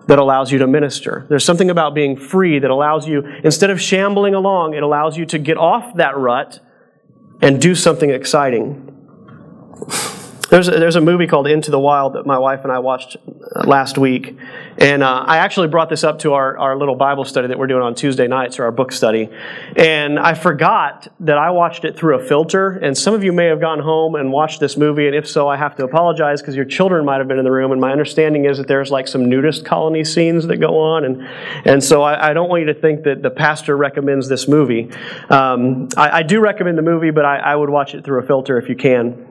that 0.06 0.18
allows 0.18 0.52
you 0.52 0.58
to 0.58 0.66
minister. 0.66 1.26
There's 1.28 1.44
something 1.44 1.70
about 1.70 1.94
being 1.94 2.16
free 2.16 2.58
that 2.58 2.70
allows 2.70 3.08
you, 3.08 3.26
instead 3.42 3.70
of 3.70 3.80
shambling 3.80 4.34
along, 4.34 4.74
it 4.74 4.82
allows 4.82 5.16
you 5.16 5.24
to 5.26 5.38
get 5.38 5.56
off 5.56 5.94
that 5.96 6.16
rut 6.16 6.60
and 7.40 7.60
do 7.60 7.74
something 7.74 8.10
exciting. 8.10 8.90
There's 10.50 10.68
a, 10.68 10.72
there's 10.72 10.96
a 10.96 11.00
movie 11.00 11.26
called 11.26 11.46
Into 11.46 11.70
the 11.70 11.78
Wild 11.78 12.14
that 12.14 12.26
my 12.26 12.38
wife 12.38 12.64
and 12.64 12.72
I 12.72 12.78
watched 12.78 13.16
last 13.64 13.96
week. 13.96 14.36
And 14.78 15.02
uh, 15.02 15.24
I 15.26 15.38
actually 15.38 15.68
brought 15.68 15.88
this 15.88 16.04
up 16.04 16.18
to 16.20 16.34
our, 16.34 16.58
our 16.58 16.76
little 16.76 16.96
Bible 16.96 17.24
study 17.24 17.48
that 17.48 17.58
we're 17.58 17.66
doing 17.66 17.82
on 17.82 17.94
Tuesday 17.94 18.26
nights, 18.26 18.58
or 18.58 18.64
our 18.64 18.72
book 18.72 18.92
study. 18.92 19.28
And 19.76 20.18
I 20.18 20.34
forgot 20.34 21.08
that 21.20 21.38
I 21.38 21.50
watched 21.50 21.84
it 21.84 21.96
through 21.96 22.16
a 22.16 22.24
filter. 22.24 22.70
And 22.70 22.96
some 22.96 23.14
of 23.14 23.24
you 23.24 23.32
may 23.32 23.46
have 23.46 23.60
gone 23.60 23.80
home 23.80 24.16
and 24.16 24.32
watched 24.32 24.60
this 24.60 24.76
movie. 24.76 25.06
And 25.06 25.14
if 25.14 25.28
so, 25.28 25.48
I 25.48 25.56
have 25.56 25.76
to 25.76 25.84
apologize 25.84 26.40
because 26.40 26.56
your 26.56 26.64
children 26.64 27.04
might 27.04 27.18
have 27.18 27.28
been 27.28 27.38
in 27.38 27.44
the 27.44 27.52
room. 27.52 27.72
And 27.72 27.80
my 27.80 27.92
understanding 27.92 28.44
is 28.44 28.58
that 28.58 28.68
there's 28.68 28.90
like 28.90 29.08
some 29.08 29.28
nudist 29.28 29.64
colony 29.64 30.04
scenes 30.04 30.46
that 30.48 30.56
go 30.56 30.78
on. 30.78 31.04
And, 31.04 31.22
and 31.64 31.82
so 31.82 32.02
I, 32.02 32.30
I 32.30 32.32
don't 32.32 32.48
want 32.48 32.60
you 32.60 32.66
to 32.66 32.74
think 32.74 33.04
that 33.04 33.22
the 33.22 33.30
pastor 33.30 33.76
recommends 33.76 34.28
this 34.28 34.48
movie. 34.48 34.90
Um, 35.30 35.88
I, 35.96 36.18
I, 36.18 36.22
do 36.22 36.40
recommend 36.40 36.76
the 36.76 36.82
movie, 36.82 37.10
but 37.10 37.24
I, 37.24 37.38
I 37.38 37.56
would 37.56 37.70
watch 37.70 37.94
it 37.94 38.04
through 38.04 38.20
a 38.20 38.26
filter 38.26 38.58
if 38.58 38.68
you 38.68 38.76
can. 38.76 39.23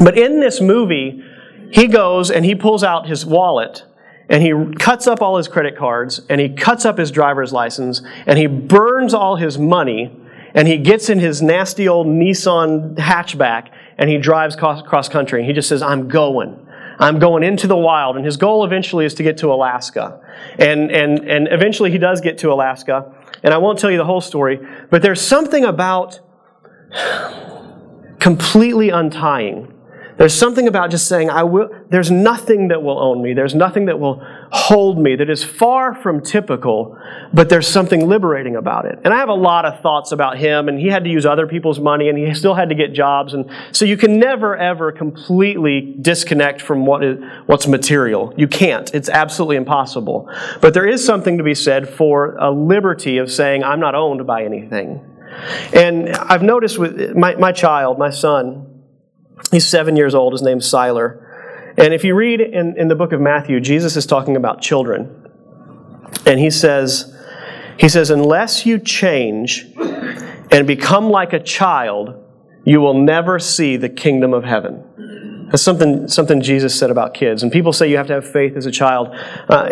But 0.00 0.18
in 0.18 0.40
this 0.40 0.60
movie, 0.60 1.22
he 1.70 1.86
goes 1.86 2.30
and 2.30 2.44
he 2.44 2.54
pulls 2.54 2.84
out 2.84 3.06
his 3.06 3.24
wallet 3.24 3.84
and 4.28 4.42
he 4.42 4.76
cuts 4.76 5.06
up 5.06 5.20
all 5.20 5.36
his 5.36 5.48
credit 5.48 5.76
cards 5.76 6.20
and 6.28 6.40
he 6.40 6.48
cuts 6.48 6.84
up 6.84 6.98
his 6.98 7.10
driver's 7.10 7.52
license 7.52 8.02
and 8.26 8.38
he 8.38 8.46
burns 8.46 9.14
all 9.14 9.36
his 9.36 9.58
money 9.58 10.14
and 10.54 10.68
he 10.68 10.78
gets 10.78 11.08
in 11.08 11.18
his 11.18 11.40
nasty 11.40 11.88
old 11.88 12.06
Nissan 12.06 12.96
hatchback 12.96 13.68
and 13.98 14.10
he 14.10 14.18
drives 14.18 14.54
cross 14.54 15.08
country 15.08 15.44
he 15.44 15.52
just 15.52 15.68
says, 15.68 15.82
I'm 15.82 16.08
going. 16.08 16.58
I'm 16.98 17.18
going 17.18 17.42
into 17.42 17.66
the 17.66 17.76
wild. 17.76 18.16
And 18.16 18.24
his 18.24 18.36
goal 18.36 18.64
eventually 18.64 19.06
is 19.06 19.14
to 19.14 19.22
get 19.22 19.38
to 19.38 19.52
Alaska. 19.52 20.20
And, 20.58 20.90
and, 20.90 21.28
and 21.28 21.48
eventually 21.50 21.90
he 21.90 21.98
does 21.98 22.20
get 22.20 22.38
to 22.38 22.52
Alaska. 22.52 23.12
And 23.42 23.52
I 23.52 23.58
won't 23.58 23.78
tell 23.78 23.90
you 23.90 23.96
the 23.96 24.04
whole 24.04 24.20
story, 24.20 24.60
but 24.90 25.02
there's 25.02 25.20
something 25.20 25.64
about 25.64 26.20
completely 28.20 28.90
untying 28.90 29.71
there's 30.22 30.34
something 30.34 30.68
about 30.68 30.92
just 30.92 31.08
saying, 31.08 31.30
I 31.30 31.42
will, 31.42 31.68
there's 31.90 32.08
nothing 32.08 32.68
that 32.68 32.80
will 32.80 32.96
own 32.96 33.20
me. 33.20 33.34
There's 33.34 33.56
nothing 33.56 33.86
that 33.86 33.98
will 33.98 34.24
hold 34.52 34.96
me 34.96 35.16
that 35.16 35.28
is 35.28 35.42
far 35.42 35.96
from 35.96 36.20
typical, 36.20 36.96
but 37.34 37.48
there's 37.48 37.66
something 37.66 38.06
liberating 38.06 38.54
about 38.54 38.84
it. 38.84 39.00
And 39.02 39.12
I 39.12 39.16
have 39.16 39.30
a 39.30 39.34
lot 39.34 39.64
of 39.64 39.80
thoughts 39.80 40.12
about 40.12 40.38
him, 40.38 40.68
and 40.68 40.78
he 40.78 40.86
had 40.86 41.02
to 41.02 41.10
use 41.10 41.26
other 41.26 41.48
people's 41.48 41.80
money, 41.80 42.08
and 42.08 42.16
he 42.16 42.32
still 42.34 42.54
had 42.54 42.68
to 42.68 42.76
get 42.76 42.92
jobs. 42.92 43.34
And 43.34 43.50
so 43.72 43.84
you 43.84 43.96
can 43.96 44.20
never, 44.20 44.56
ever 44.56 44.92
completely 44.92 45.96
disconnect 46.00 46.62
from 46.62 46.86
what 46.86 47.02
is, 47.02 47.18
what's 47.46 47.66
material. 47.66 48.32
You 48.36 48.46
can't. 48.46 48.94
It's 48.94 49.08
absolutely 49.08 49.56
impossible. 49.56 50.30
But 50.60 50.72
there 50.72 50.86
is 50.86 51.04
something 51.04 51.36
to 51.38 51.42
be 51.42 51.56
said 51.56 51.88
for 51.88 52.36
a 52.36 52.52
liberty 52.52 53.18
of 53.18 53.28
saying, 53.28 53.64
I'm 53.64 53.80
not 53.80 53.96
owned 53.96 54.24
by 54.24 54.44
anything. 54.44 55.04
And 55.74 56.10
I've 56.10 56.44
noticed 56.44 56.78
with 56.78 57.16
my, 57.16 57.34
my 57.34 57.50
child, 57.50 57.98
my 57.98 58.10
son, 58.10 58.68
He's 59.50 59.66
seven 59.66 59.96
years 59.96 60.14
old. 60.14 60.32
His 60.32 60.42
name's 60.42 60.70
Siler. 60.70 61.28
And 61.76 61.94
if 61.94 62.04
you 62.04 62.14
read 62.14 62.40
in, 62.40 62.76
in 62.78 62.88
the 62.88 62.94
book 62.94 63.12
of 63.12 63.20
Matthew, 63.20 63.60
Jesus 63.60 63.96
is 63.96 64.06
talking 64.06 64.36
about 64.36 64.60
children. 64.60 65.30
And 66.26 66.38
he 66.38 66.50
says, 66.50 67.14
he 67.78 67.88
says, 67.88 68.10
unless 68.10 68.66
you 68.66 68.78
change 68.78 69.66
and 70.50 70.66
become 70.66 71.08
like 71.08 71.32
a 71.32 71.40
child, 71.40 72.22
you 72.64 72.80
will 72.80 72.94
never 72.94 73.38
see 73.38 73.76
the 73.76 73.88
kingdom 73.88 74.34
of 74.34 74.44
heaven. 74.44 75.48
That's 75.50 75.62
something, 75.62 76.08
something 76.08 76.40
Jesus 76.40 76.78
said 76.78 76.90
about 76.90 77.14
kids. 77.14 77.42
And 77.42 77.50
people 77.50 77.72
say 77.72 77.90
you 77.90 77.96
have 77.96 78.06
to 78.06 78.14
have 78.14 78.30
faith 78.30 78.56
as 78.56 78.66
a 78.66 78.70
child. 78.70 79.08
Uh, 79.48 79.68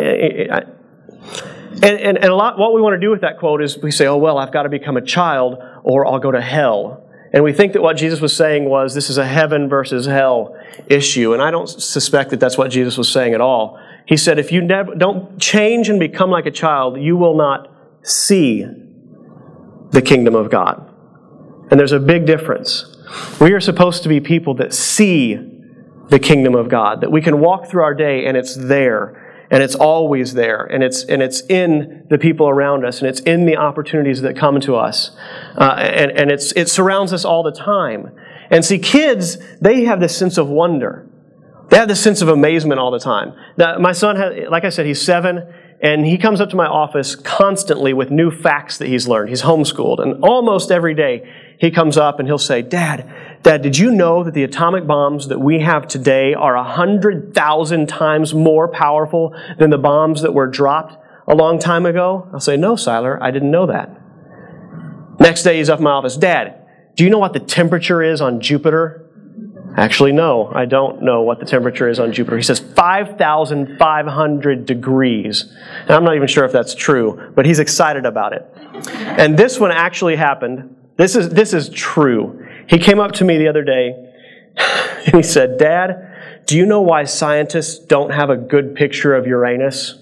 and, 1.83 1.99
and, 1.99 2.19
and 2.19 2.25
a 2.25 2.35
lot, 2.35 2.59
what 2.59 2.75
we 2.75 2.83
want 2.83 2.95
to 2.95 3.01
do 3.01 3.11
with 3.11 3.21
that 3.21 3.39
quote 3.39 3.63
is 3.63 3.79
we 3.79 3.91
say, 3.91 4.07
oh, 4.07 4.17
well, 4.17 4.39
I've 4.39 4.53
got 4.53 4.65
to 4.65 4.69
become 4.69 4.97
a 4.97 5.03
child 5.03 5.57
or 5.83 6.07
I'll 6.07 6.19
go 6.19 6.33
to 6.33 6.41
hell. 6.41 7.00
And 7.33 7.45
we 7.45 7.53
think 7.53 7.75
that 7.75 7.83
what 7.83 7.97
Jesus 7.97 8.21
was 8.21 8.35
saying 8.35 8.65
was 8.65 8.95
this 8.95 9.09
is 9.09 9.19
a 9.19 9.27
heaven 9.27 9.69
versus 9.69 10.07
hell 10.07 10.57
issue. 10.89 11.33
And 11.33 11.41
I 11.41 11.51
don't 11.51 11.69
suspect 11.69 12.31
that 12.31 12.41
that's 12.41 12.59
what 12.59 12.71
Jesus 12.71 12.99
was 12.99 13.11
saying 13.11 13.35
at 13.35 13.41
all. 13.41 13.79
He 14.07 14.17
said, 14.17 14.39
if 14.39 14.51
you 14.51 14.61
never, 14.61 14.95
don't 14.95 15.39
change 15.41 15.89
and 15.89 16.01
become 16.01 16.31
like 16.31 16.47
a 16.47 16.51
child, 16.51 17.01
you 17.01 17.17
will 17.17 17.37
not 17.37 17.69
see 18.03 18.67
the 19.91 20.03
kingdom 20.03 20.35
of 20.35 20.51
God. 20.51 20.87
And 21.71 21.79
there's 21.79 21.93
a 21.93 22.01
big 22.01 22.27
difference. 22.27 22.97
We 23.41 23.53
are 23.53 23.61
supposed 23.61 24.03
to 24.03 24.09
be 24.09 24.21
people 24.21 24.55
that 24.55 24.75
see 24.75 25.39
the 26.09 26.19
kingdom 26.19 26.57
of 26.57 26.69
God, 26.69 27.03
that 27.03 27.13
we 27.13 27.23
can 27.23 27.39
walk 27.39 27.69
through 27.69 27.83
our 27.83 27.95
day 27.95 28.27
and 28.27 28.37
it's 28.37 28.57
there 28.57 29.30
and 29.51 29.63
it's 29.63 29.75
always 29.75 30.35
there. 30.35 30.65
And 30.65 30.83
it's 30.83 31.05
and 31.05 31.21
it's 31.21 31.43
in 31.49 32.07
the 32.09 32.19
people 32.19 32.49
around 32.49 32.85
us. 32.85 33.01
And 33.01 33.09
it's 33.09 33.21
in 33.21 33.47
the 33.47 33.57
opportunities 33.57 34.23
that 34.23 34.37
come 34.37 34.61
to 34.61 34.77
us. 34.77 35.11
Uh, 35.57 35.75
and, 35.79 36.11
and 36.13 36.31
it's 36.31 36.53
it 36.53 36.69
surrounds 36.69 37.13
us 37.13 37.25
all 37.25 37.43
the 37.43 37.53
time. 37.53 38.13
And 38.51 38.65
see 38.65 38.79
kids 38.79 39.39
they 39.61 39.85
have 39.85 40.01
this 40.01 40.17
sense 40.17 40.39
of 40.39 40.49
wonder. 40.49 41.07
They 41.69 41.77
have 41.77 41.89
this 41.89 42.03
sense 42.03 42.21
of 42.21 42.29
amazement 42.29 42.81
all 42.81 42.91
the 42.91 42.99
time. 42.99 43.33
Now, 43.57 43.79
my 43.79 43.93
son 43.93 44.17
has, 44.17 44.49
like 44.51 44.65
i 44.65 44.71
said 44.71 44.87
he's 44.87 45.01
seven 45.01 45.53
and 45.81 46.05
he 46.05 46.19
comes 46.19 46.41
up 46.41 46.51
to 46.51 46.57
my 46.57 46.67
office 46.67 47.15
constantly 47.15 47.93
with 47.93 48.11
new 48.11 48.31
facts 48.31 48.79
that 48.79 48.89
he's 48.89 49.09
learned. 49.09 49.31
He's 49.31 49.43
homeschooled. 49.43 50.01
And 50.01 50.23
almost 50.23 50.71
every 50.71 50.95
day 50.95 51.29
he 51.59 51.71
comes 51.71 51.97
up 51.97 52.19
and 52.19 52.29
he'll 52.29 52.39
say 52.39 52.61
dad 52.61 53.11
Dad, 53.43 53.63
did 53.63 53.79
you 53.79 53.91
know 53.91 54.23
that 54.23 54.35
the 54.35 54.45
atomic 54.45 54.87
bombs 54.87 55.29
that 55.29 55.39
we 55.39 55.61
have 55.61 55.89
today 55.89 56.35
are 56.35 56.57
100,000 56.57 57.89
times 57.89 58.35
more 58.35 58.69
powerful 58.69 59.35
than 59.59 59.71
the 59.71 59.79
bombs 59.79 60.21
that 60.23 60.35
were 60.35 60.47
dropped 60.47 61.03
a 61.27 61.35
long 61.35 61.59
time 61.59 61.87
ago? 61.87 62.29
I'll 62.33 62.41
say, 62.41 62.59
No, 62.59 62.75
Siler, 62.75 63.19
I 63.21 63.31
didn't 63.31 63.51
know 63.51 63.67
that. 63.67 63.97
Next 65.19 65.43
day, 65.43 65.59
he's 65.59 65.71
up 65.71 65.79
in 65.79 65.85
my 65.85 65.93
office. 65.93 66.17
Dad, 66.17 66.67
do 66.97 67.05
you 67.05 67.11
know 67.11 67.19
what 67.19 67.33
the 67.33 67.41
temperature 67.41 68.03
is 68.03 68.21
on 68.21 68.41
Jupiter? 68.41 69.07
Actually, 69.77 70.13
no, 70.13 70.51
I 70.53 70.65
don't 70.65 71.03
know 71.03 71.23
what 71.23 71.39
the 71.39 71.47
temperature 71.47 71.89
is 71.89 72.01
on 72.01 72.13
Jupiter. 72.13 72.37
He 72.37 72.43
says 72.43 72.59
5,500 72.59 74.67
degrees. 74.67 75.45
And 75.83 75.93
I'm 75.93 76.03
not 76.05 76.17
even 76.17 76.29
sure 76.29 76.45
if 76.45 76.53
that's 76.53 76.75
true, 76.75 77.33
but 77.35 77.47
he's 77.47 77.61
excited 77.61 78.05
about 78.05 78.33
it. 78.33 78.45
And 78.95 79.39
this 79.39 79.61
one 79.61 79.71
actually 79.71 80.17
happened. 80.17 80.77
This 80.97 81.17
is, 81.17 81.31
this 81.31 81.55
is 81.55 81.69
true. 81.69 82.40
He 82.71 82.79
came 82.79 83.01
up 83.01 83.13
to 83.13 83.25
me 83.25 83.37
the 83.37 83.49
other 83.49 83.65
day 83.65 84.13
and 85.07 85.17
he 85.17 85.23
said, 85.25 85.59
Dad, 85.59 86.45
do 86.47 86.57
you 86.57 86.65
know 86.65 86.81
why 86.81 87.03
scientists 87.03 87.81
don't 87.81 88.13
have 88.13 88.31
a 88.31 88.37
good 88.37 88.77
picture 88.77 89.15
of 89.15 89.27
Uranus? 89.27 89.99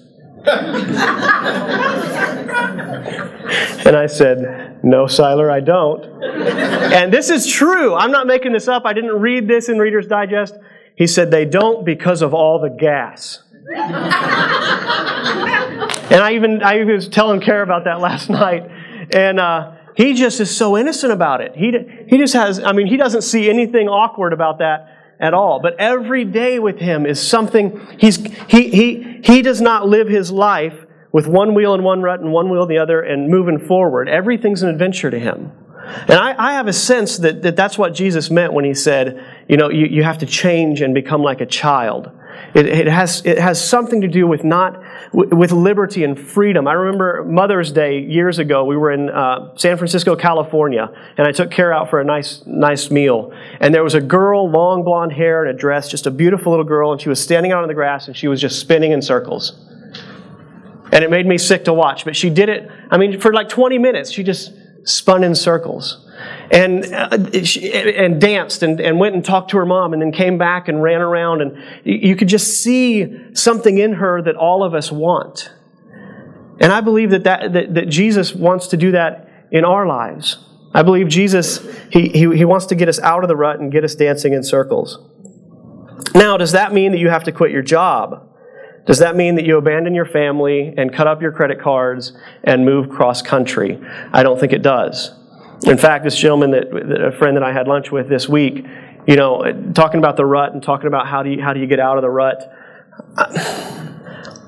And 3.87 3.97
I 3.97 4.07
said, 4.07 4.85
No, 4.85 5.05
Siler, 5.05 5.51
I 5.51 5.61
don't. 5.61 6.05
And 6.93 7.11
this 7.11 7.31
is 7.31 7.47
true. 7.47 7.95
I'm 7.95 8.11
not 8.11 8.27
making 8.27 8.53
this 8.53 8.69
up. 8.69 8.83
I 8.85 8.93
didn't 8.93 9.19
read 9.19 9.49
this 9.49 9.71
in 9.71 9.79
Reader's 9.79 10.07
Digest. 10.07 10.55
He 10.95 11.07
said, 11.07 11.31
They 11.31 11.47
don't 11.47 11.87
because 11.87 12.21
of 12.21 12.35
all 12.35 12.61
the 12.61 12.69
gas. 12.69 13.43
and 16.11 16.23
I 16.23 16.33
even, 16.35 16.63
I 16.63 16.81
even 16.81 16.95
was 16.95 17.09
telling 17.09 17.41
Kara 17.41 17.63
about 17.63 17.85
that 17.85 18.01
last 18.01 18.29
night. 18.45 18.71
And 19.15 19.41
uh, 19.41 19.73
he 19.99 20.15
just 20.15 20.39
is 20.39 20.57
so 20.57 20.79
innocent 20.79 21.13
about 21.13 21.41
it. 21.41 21.57
He, 21.57 21.73
he 22.07 22.19
just 22.19 22.33
has, 22.33 22.63
I 22.63 22.71
mean, 22.71 22.87
he 22.87 22.97
doesn't 22.97 23.23
see 23.23 23.51
anything 23.51 23.89
awkward 23.89 24.33
about 24.33 24.59
that 24.59 25.17
at 25.19 25.35
all. 25.35 25.59
But 25.61 25.75
every 25.81 26.25
day 26.25 26.61
with 26.61 26.79
him 26.79 27.05
is 27.05 27.21
something, 27.21 27.85
he's, 27.99 28.25
he, 28.47 28.69
he, 28.69 29.21
he 29.25 29.43
does 29.43 29.61
not 29.61 29.89
live 29.89 30.07
his 30.07 30.31
life 30.31 30.87
with 31.11 31.27
one 31.27 31.53
wheel 31.53 31.75
in 31.75 31.83
one 31.83 32.01
rut 32.01 32.21
and 32.21 32.31
one 32.31 32.49
wheel 32.49 32.63
in 32.63 32.69
the 32.69 32.79
other 32.79 33.01
and 33.01 33.29
moving 33.29 33.59
forward. 33.59 34.09
Everything's 34.09 34.63
an 34.63 34.69
adventure 34.69 35.11
to 35.11 35.19
him. 35.19 35.51
And 36.07 36.13
I, 36.13 36.51
I 36.51 36.53
have 36.53 36.69
a 36.69 36.73
sense 36.73 37.17
that, 37.17 37.43
that 37.43 37.57
that's 37.57 37.77
what 37.77 37.93
Jesus 37.93 38.31
meant 38.31 38.53
when 38.53 38.65
he 38.65 38.75
said, 38.75 39.21
you 39.49 39.57
know, 39.57 39.69
you, 39.69 39.87
you 39.87 40.05
have 40.05 40.19
to 40.19 40.27
change 40.27 40.81
and 40.81 40.95
become 40.95 41.25
like 41.25 41.41
a 41.41 41.47
child. 41.47 42.09
It, 42.55 42.67
it, 42.67 42.87
has, 42.89 43.25
it 43.27 43.39
has 43.39 43.63
something 43.63 44.01
to 44.01 44.09
do 44.09 44.27
with 44.27 44.43
not 44.43 44.83
with 45.13 45.53
liberty 45.53 46.03
and 46.03 46.19
freedom. 46.19 46.67
I 46.67 46.73
remember 46.73 47.25
Mother's 47.25 47.73
Day 47.73 48.01
years 48.01 48.39
ago. 48.39 48.65
We 48.65 48.77
were 48.77 48.91
in 48.91 49.11
uh, 49.11 49.55
San 49.57 49.77
Francisco, 49.77 50.17
California, 50.17 50.91
and 51.19 51.27
I 51.27 51.33
took 51.33 51.51
Kara 51.51 51.75
out 51.75 51.91
for 51.91 52.01
a 52.01 52.05
nice 52.05 52.43
nice 52.47 52.91
meal. 52.91 53.33
And 53.61 53.75
there 53.75 53.85
was 53.85 53.95
a 53.95 54.01
girl, 54.01 54.51
long 54.51 54.83
blonde 54.83 55.13
hair 55.13 55.45
and 55.45 55.55
a 55.55 55.59
dress, 55.59 55.91
just 55.91 56.07
a 56.07 56.11
beautiful 56.11 56.51
little 56.51 56.65
girl, 56.65 56.93
and 56.93 57.01
she 57.01 57.11
was 57.11 57.21
standing 57.21 57.53
out 57.53 57.63
on 57.63 57.69
the 57.69 57.75
grass 57.75 58.09
and 58.09 58.17
she 58.17 58.29
was 58.29 58.41
just 58.41 58.59
spinning 58.59 58.93
in 58.93 59.03
circles. 59.03 59.53
And 60.91 61.05
it 61.05 61.11
made 61.11 61.27
me 61.27 61.37
sick 61.37 61.67
to 61.67 61.75
watch. 61.75 62.07
But 62.07 62.17
she 62.17 62.31
did 62.31 62.49
it. 62.49 62.71
I 62.91 62.97
mean, 62.97 63.21
for 63.21 63.33
like 63.33 63.51
20 63.51 63.79
minutes, 63.79 64.11
she 64.11 64.23
just 64.23 64.53
spun 64.85 65.23
in 65.23 65.35
circles 65.35 66.08
and, 66.51 66.85
uh, 66.93 67.09
and 67.13 68.21
danced 68.21 68.63
and, 68.63 68.81
and 68.81 68.99
went 68.99 69.15
and 69.15 69.25
talked 69.25 69.51
to 69.51 69.59
her 69.59 69.67
mom 69.67 69.93
and 69.93 70.01
then 70.01 70.13
came 70.13 70.39
back 70.39 70.69
and 70.69 70.83
ran 70.83 71.01
around. 71.01 71.43
And 71.43 71.63
you 71.85 72.17
could 72.17 72.29
just 72.29 72.63
see 72.63 73.35
something 73.35 73.79
in 73.79 73.95
her 73.95 74.23
that 74.23 74.37
all 74.37 74.65
of 74.65 74.75
us 74.75 74.91
want. 74.91 75.53
And 76.61 76.73
I 76.73 76.81
believe 76.81 77.11
that, 77.11 77.25
that, 77.25 77.53
that, 77.53 77.75
that 77.75 77.89
Jesus 77.89 78.35
wants 78.35 78.69
to 78.69 78.77
do 78.77 78.93
that 78.93 79.29
in 79.51 79.65
our 79.65 79.87
lives. 79.87 80.39
I 80.75 80.83
believe 80.83 81.09
Jesus, 81.09 81.67
he, 81.91 82.09
he, 82.09 82.37
he 82.37 82.45
wants 82.45 82.67
to 82.67 82.75
get 82.75 82.89
us 82.89 82.99
out 83.01 83.25
of 83.25 83.29
the 83.29 83.37
rut 83.37 83.61
and 83.61 83.71
get 83.73 83.85
us 83.85 83.95
dancing 83.95 84.33
in 84.33 84.43
circles. 84.43 84.99
Now, 86.15 86.37
does 86.37 86.53
that 86.53 86.73
mean 86.73 86.93
that 86.93 86.99
you 86.99 87.09
have 87.09 87.25
to 87.25 87.33
quit 87.33 87.51
your 87.51 87.63
job? 87.63 88.25
Does 88.87 88.99
that 88.99 89.17
mean 89.17 89.35
that 89.35 89.45
you 89.45 89.59
abandon 89.59 89.95
your 89.95 90.07
family 90.07 90.73
and 90.77 90.93
cut 90.93 91.07
up 91.07 91.21
your 91.21 91.33
credit 91.33 91.61
cards 91.61 92.17
and 92.43 92.65
move 92.65 92.89
cross 92.89 93.21
country? 93.21 93.79
I 94.13 94.23
don't 94.23 94.41
think 94.41 94.53
it 94.53 94.63
does. 94.63 95.18
In 95.65 95.77
fact, 95.77 96.05
this 96.05 96.17
gentleman 96.17 96.53
that, 96.53 96.69
a 97.05 97.13
friend 97.13 97.37
that 97.37 97.43
I 97.43 97.53
had 97.53 97.67
lunch 97.67 97.91
with 97.91 98.09
this 98.09 98.29
week, 98.29 98.65
you 99.07 99.17
know, 99.17 99.73
talking 99.75 99.99
about 99.99 100.17
the 100.17 100.25
rut 100.25 100.53
and 100.53 100.63
talking 100.63 100.87
about 100.87 101.07
how 101.07 101.23
do 101.23 101.31
you, 101.31 101.43
how 101.43 101.53
do 101.53 101.61
you 101.61 101.67
get 101.67 101.81
out 101.81 101.97
of 101.97 102.03
the 102.03 102.11
rut. 102.11 102.53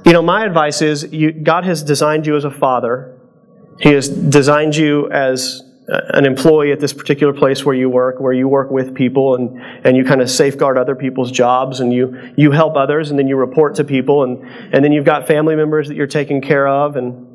You 0.04 0.12
know, 0.12 0.22
my 0.22 0.44
advice 0.44 0.82
is 0.82 1.12
you, 1.12 1.32
God 1.32 1.64
has 1.64 1.82
designed 1.82 2.26
you 2.26 2.36
as 2.36 2.44
a 2.44 2.50
father. 2.50 3.18
He 3.80 3.90
has 3.90 4.08
designed 4.08 4.76
you 4.76 5.10
as 5.10 5.62
an 5.88 6.24
employee 6.24 6.72
at 6.72 6.80
this 6.80 6.92
particular 6.92 7.32
place 7.32 7.64
where 7.64 7.74
you 7.74 7.90
work, 7.90 8.20
where 8.20 8.32
you 8.32 8.46
work 8.48 8.70
with 8.70 8.94
people 8.94 9.34
and, 9.34 9.60
and 9.84 9.96
you 9.96 10.04
kind 10.04 10.20
of 10.20 10.30
safeguard 10.30 10.78
other 10.78 10.94
people's 10.94 11.32
jobs 11.32 11.80
and 11.80 11.92
you, 11.92 12.32
you 12.36 12.50
help 12.52 12.76
others 12.76 13.10
and 13.10 13.18
then 13.18 13.26
you 13.26 13.36
report 13.36 13.74
to 13.74 13.84
people 13.84 14.22
and, 14.22 14.38
and 14.72 14.84
then 14.84 14.92
you've 14.92 15.04
got 15.04 15.26
family 15.26 15.56
members 15.56 15.88
that 15.88 15.96
you're 15.96 16.06
taking 16.06 16.40
care 16.40 16.68
of 16.68 16.96
and 16.96 17.26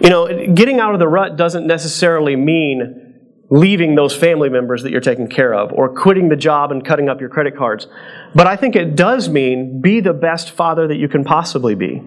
you 0.00 0.10
know, 0.10 0.54
getting 0.54 0.80
out 0.80 0.94
of 0.94 1.00
the 1.00 1.08
rut 1.08 1.36
doesn't 1.36 1.66
necessarily 1.66 2.36
mean 2.36 3.06
leaving 3.50 3.96
those 3.96 4.14
family 4.14 4.48
members 4.48 4.84
that 4.84 4.92
you're 4.92 5.00
taking 5.00 5.28
care 5.28 5.52
of 5.52 5.72
or 5.72 5.92
quitting 5.92 6.28
the 6.28 6.36
job 6.36 6.70
and 6.70 6.84
cutting 6.84 7.08
up 7.08 7.20
your 7.20 7.28
credit 7.28 7.56
cards. 7.56 7.88
But 8.34 8.46
I 8.46 8.56
think 8.56 8.76
it 8.76 8.94
does 8.94 9.28
mean 9.28 9.80
be 9.80 10.00
the 10.00 10.12
best 10.12 10.52
father 10.52 10.86
that 10.86 10.96
you 10.96 11.08
can 11.08 11.24
possibly 11.24 11.74
be. 11.74 12.00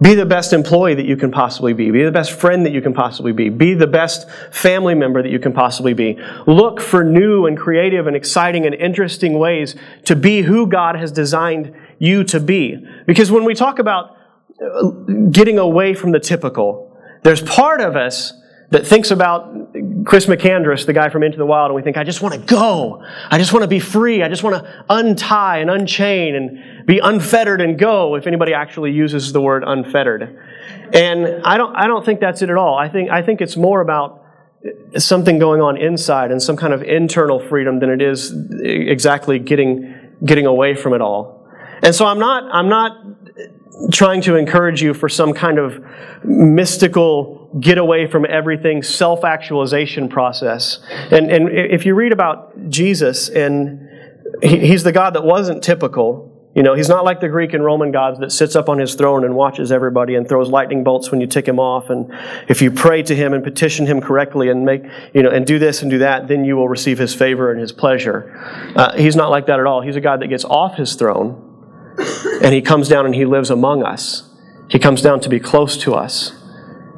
Be 0.00 0.14
the 0.14 0.26
best 0.26 0.52
employee 0.52 0.94
that 0.94 1.06
you 1.06 1.16
can 1.16 1.32
possibly 1.32 1.72
be. 1.72 1.90
Be 1.90 2.04
the 2.04 2.12
best 2.12 2.30
friend 2.30 2.64
that 2.64 2.72
you 2.72 2.80
can 2.80 2.94
possibly 2.94 3.32
be. 3.32 3.48
Be 3.48 3.74
the 3.74 3.88
best 3.88 4.30
family 4.52 4.94
member 4.94 5.22
that 5.22 5.30
you 5.30 5.40
can 5.40 5.52
possibly 5.52 5.92
be. 5.92 6.16
Look 6.46 6.80
for 6.80 7.02
new 7.02 7.46
and 7.46 7.58
creative 7.58 8.06
and 8.06 8.14
exciting 8.14 8.64
and 8.64 8.76
interesting 8.76 9.40
ways 9.40 9.74
to 10.04 10.14
be 10.14 10.42
who 10.42 10.68
God 10.68 10.94
has 10.94 11.10
designed 11.10 11.74
you 11.98 12.22
to 12.24 12.38
be. 12.38 12.78
Because 13.06 13.32
when 13.32 13.44
we 13.44 13.54
talk 13.54 13.80
about 13.80 14.17
getting 15.30 15.58
away 15.58 15.94
from 15.94 16.12
the 16.12 16.20
typical. 16.20 16.96
There's 17.22 17.42
part 17.42 17.80
of 17.80 17.96
us 17.96 18.32
that 18.70 18.86
thinks 18.86 19.10
about 19.10 19.72
Chris 20.04 20.26
McCandless, 20.26 20.84
the 20.84 20.92
guy 20.92 21.08
from 21.08 21.22
Into 21.22 21.38
the 21.38 21.46
Wild, 21.46 21.70
and 21.70 21.74
we 21.74 21.82
think, 21.82 21.96
I 21.96 22.04
just 22.04 22.20
want 22.20 22.34
to 22.34 22.40
go. 22.40 23.02
I 23.30 23.38
just 23.38 23.52
want 23.52 23.62
to 23.62 23.68
be 23.68 23.78
free. 23.80 24.22
I 24.22 24.28
just 24.28 24.42
want 24.42 24.62
to 24.62 24.84
untie 24.90 25.58
and 25.58 25.70
unchain 25.70 26.34
and 26.34 26.86
be 26.86 26.98
unfettered 26.98 27.62
and 27.62 27.78
go, 27.78 28.14
if 28.14 28.26
anybody 28.26 28.52
actually 28.52 28.92
uses 28.92 29.32
the 29.32 29.40
word 29.40 29.64
unfettered. 29.66 30.38
And 30.92 31.42
I 31.44 31.56
don't, 31.56 31.74
I 31.74 31.86
don't 31.86 32.04
think 32.04 32.20
that's 32.20 32.42
it 32.42 32.50
at 32.50 32.56
all. 32.56 32.76
I 32.76 32.88
think, 32.88 33.10
I 33.10 33.22
think 33.22 33.40
it's 33.40 33.56
more 33.56 33.80
about 33.80 34.22
something 34.98 35.38
going 35.38 35.62
on 35.62 35.78
inside 35.78 36.30
and 36.30 36.42
some 36.42 36.56
kind 36.56 36.74
of 36.74 36.82
internal 36.82 37.40
freedom 37.40 37.78
than 37.78 37.88
it 37.88 38.02
is 38.02 38.34
exactly 38.60 39.38
getting, 39.38 39.94
getting 40.24 40.44
away 40.44 40.74
from 40.74 40.92
it 40.92 41.00
all. 41.00 41.37
And 41.82 41.94
so 41.94 42.06
I'm 42.06 42.18
not, 42.18 42.44
I'm 42.52 42.68
not 42.68 43.04
trying 43.92 44.20
to 44.22 44.36
encourage 44.36 44.82
you 44.82 44.92
for 44.92 45.08
some 45.08 45.32
kind 45.32 45.58
of 45.58 45.82
mystical 46.24 47.38
get 47.60 47.78
away 47.78 48.06
from 48.06 48.26
everything 48.28 48.82
self 48.82 49.24
actualization 49.24 50.08
process. 50.08 50.80
And, 51.10 51.30
and 51.30 51.48
if 51.48 51.86
you 51.86 51.94
read 51.94 52.12
about 52.12 52.68
Jesus, 52.68 53.28
and 53.28 53.88
he, 54.42 54.58
he's 54.58 54.82
the 54.82 54.92
God 54.92 55.14
that 55.14 55.24
wasn't 55.24 55.62
typical. 55.62 56.34
You 56.54 56.64
know, 56.64 56.74
he's 56.74 56.88
not 56.88 57.04
like 57.04 57.20
the 57.20 57.28
Greek 57.28 57.52
and 57.52 57.64
Roman 57.64 57.92
gods 57.92 58.18
that 58.18 58.32
sits 58.32 58.56
up 58.56 58.68
on 58.68 58.78
his 58.78 58.96
throne 58.96 59.22
and 59.22 59.36
watches 59.36 59.70
everybody 59.70 60.16
and 60.16 60.28
throws 60.28 60.48
lightning 60.48 60.82
bolts 60.82 61.10
when 61.10 61.20
you 61.20 61.26
tick 61.28 61.46
him 61.46 61.60
off. 61.60 61.88
And 61.88 62.10
if 62.48 62.60
you 62.60 62.72
pray 62.72 63.02
to 63.04 63.14
him 63.14 63.32
and 63.32 63.44
petition 63.44 63.86
him 63.86 64.00
correctly 64.00 64.48
and 64.48 64.64
make, 64.64 64.82
you 65.14 65.22
know, 65.22 65.30
and 65.30 65.46
do 65.46 65.60
this 65.60 65.82
and 65.82 65.90
do 65.90 65.98
that, 65.98 66.26
then 66.26 66.44
you 66.44 66.56
will 66.56 66.68
receive 66.68 66.98
his 66.98 67.14
favor 67.14 67.52
and 67.52 67.60
his 67.60 67.70
pleasure. 67.70 68.34
Uh, 68.74 68.96
he's 68.96 69.14
not 69.14 69.30
like 69.30 69.46
that 69.46 69.60
at 69.60 69.66
all. 69.66 69.82
He's 69.82 69.94
a 69.94 70.00
God 70.00 70.20
that 70.20 70.28
gets 70.28 70.44
off 70.44 70.74
his 70.74 70.96
throne 70.96 71.47
and 72.42 72.54
he 72.54 72.62
comes 72.62 72.88
down 72.88 73.06
and 73.06 73.14
he 73.14 73.24
lives 73.24 73.50
among 73.50 73.82
us. 73.82 74.28
He 74.68 74.78
comes 74.78 75.02
down 75.02 75.20
to 75.20 75.28
be 75.28 75.40
close 75.40 75.76
to 75.78 75.94
us. 75.94 76.32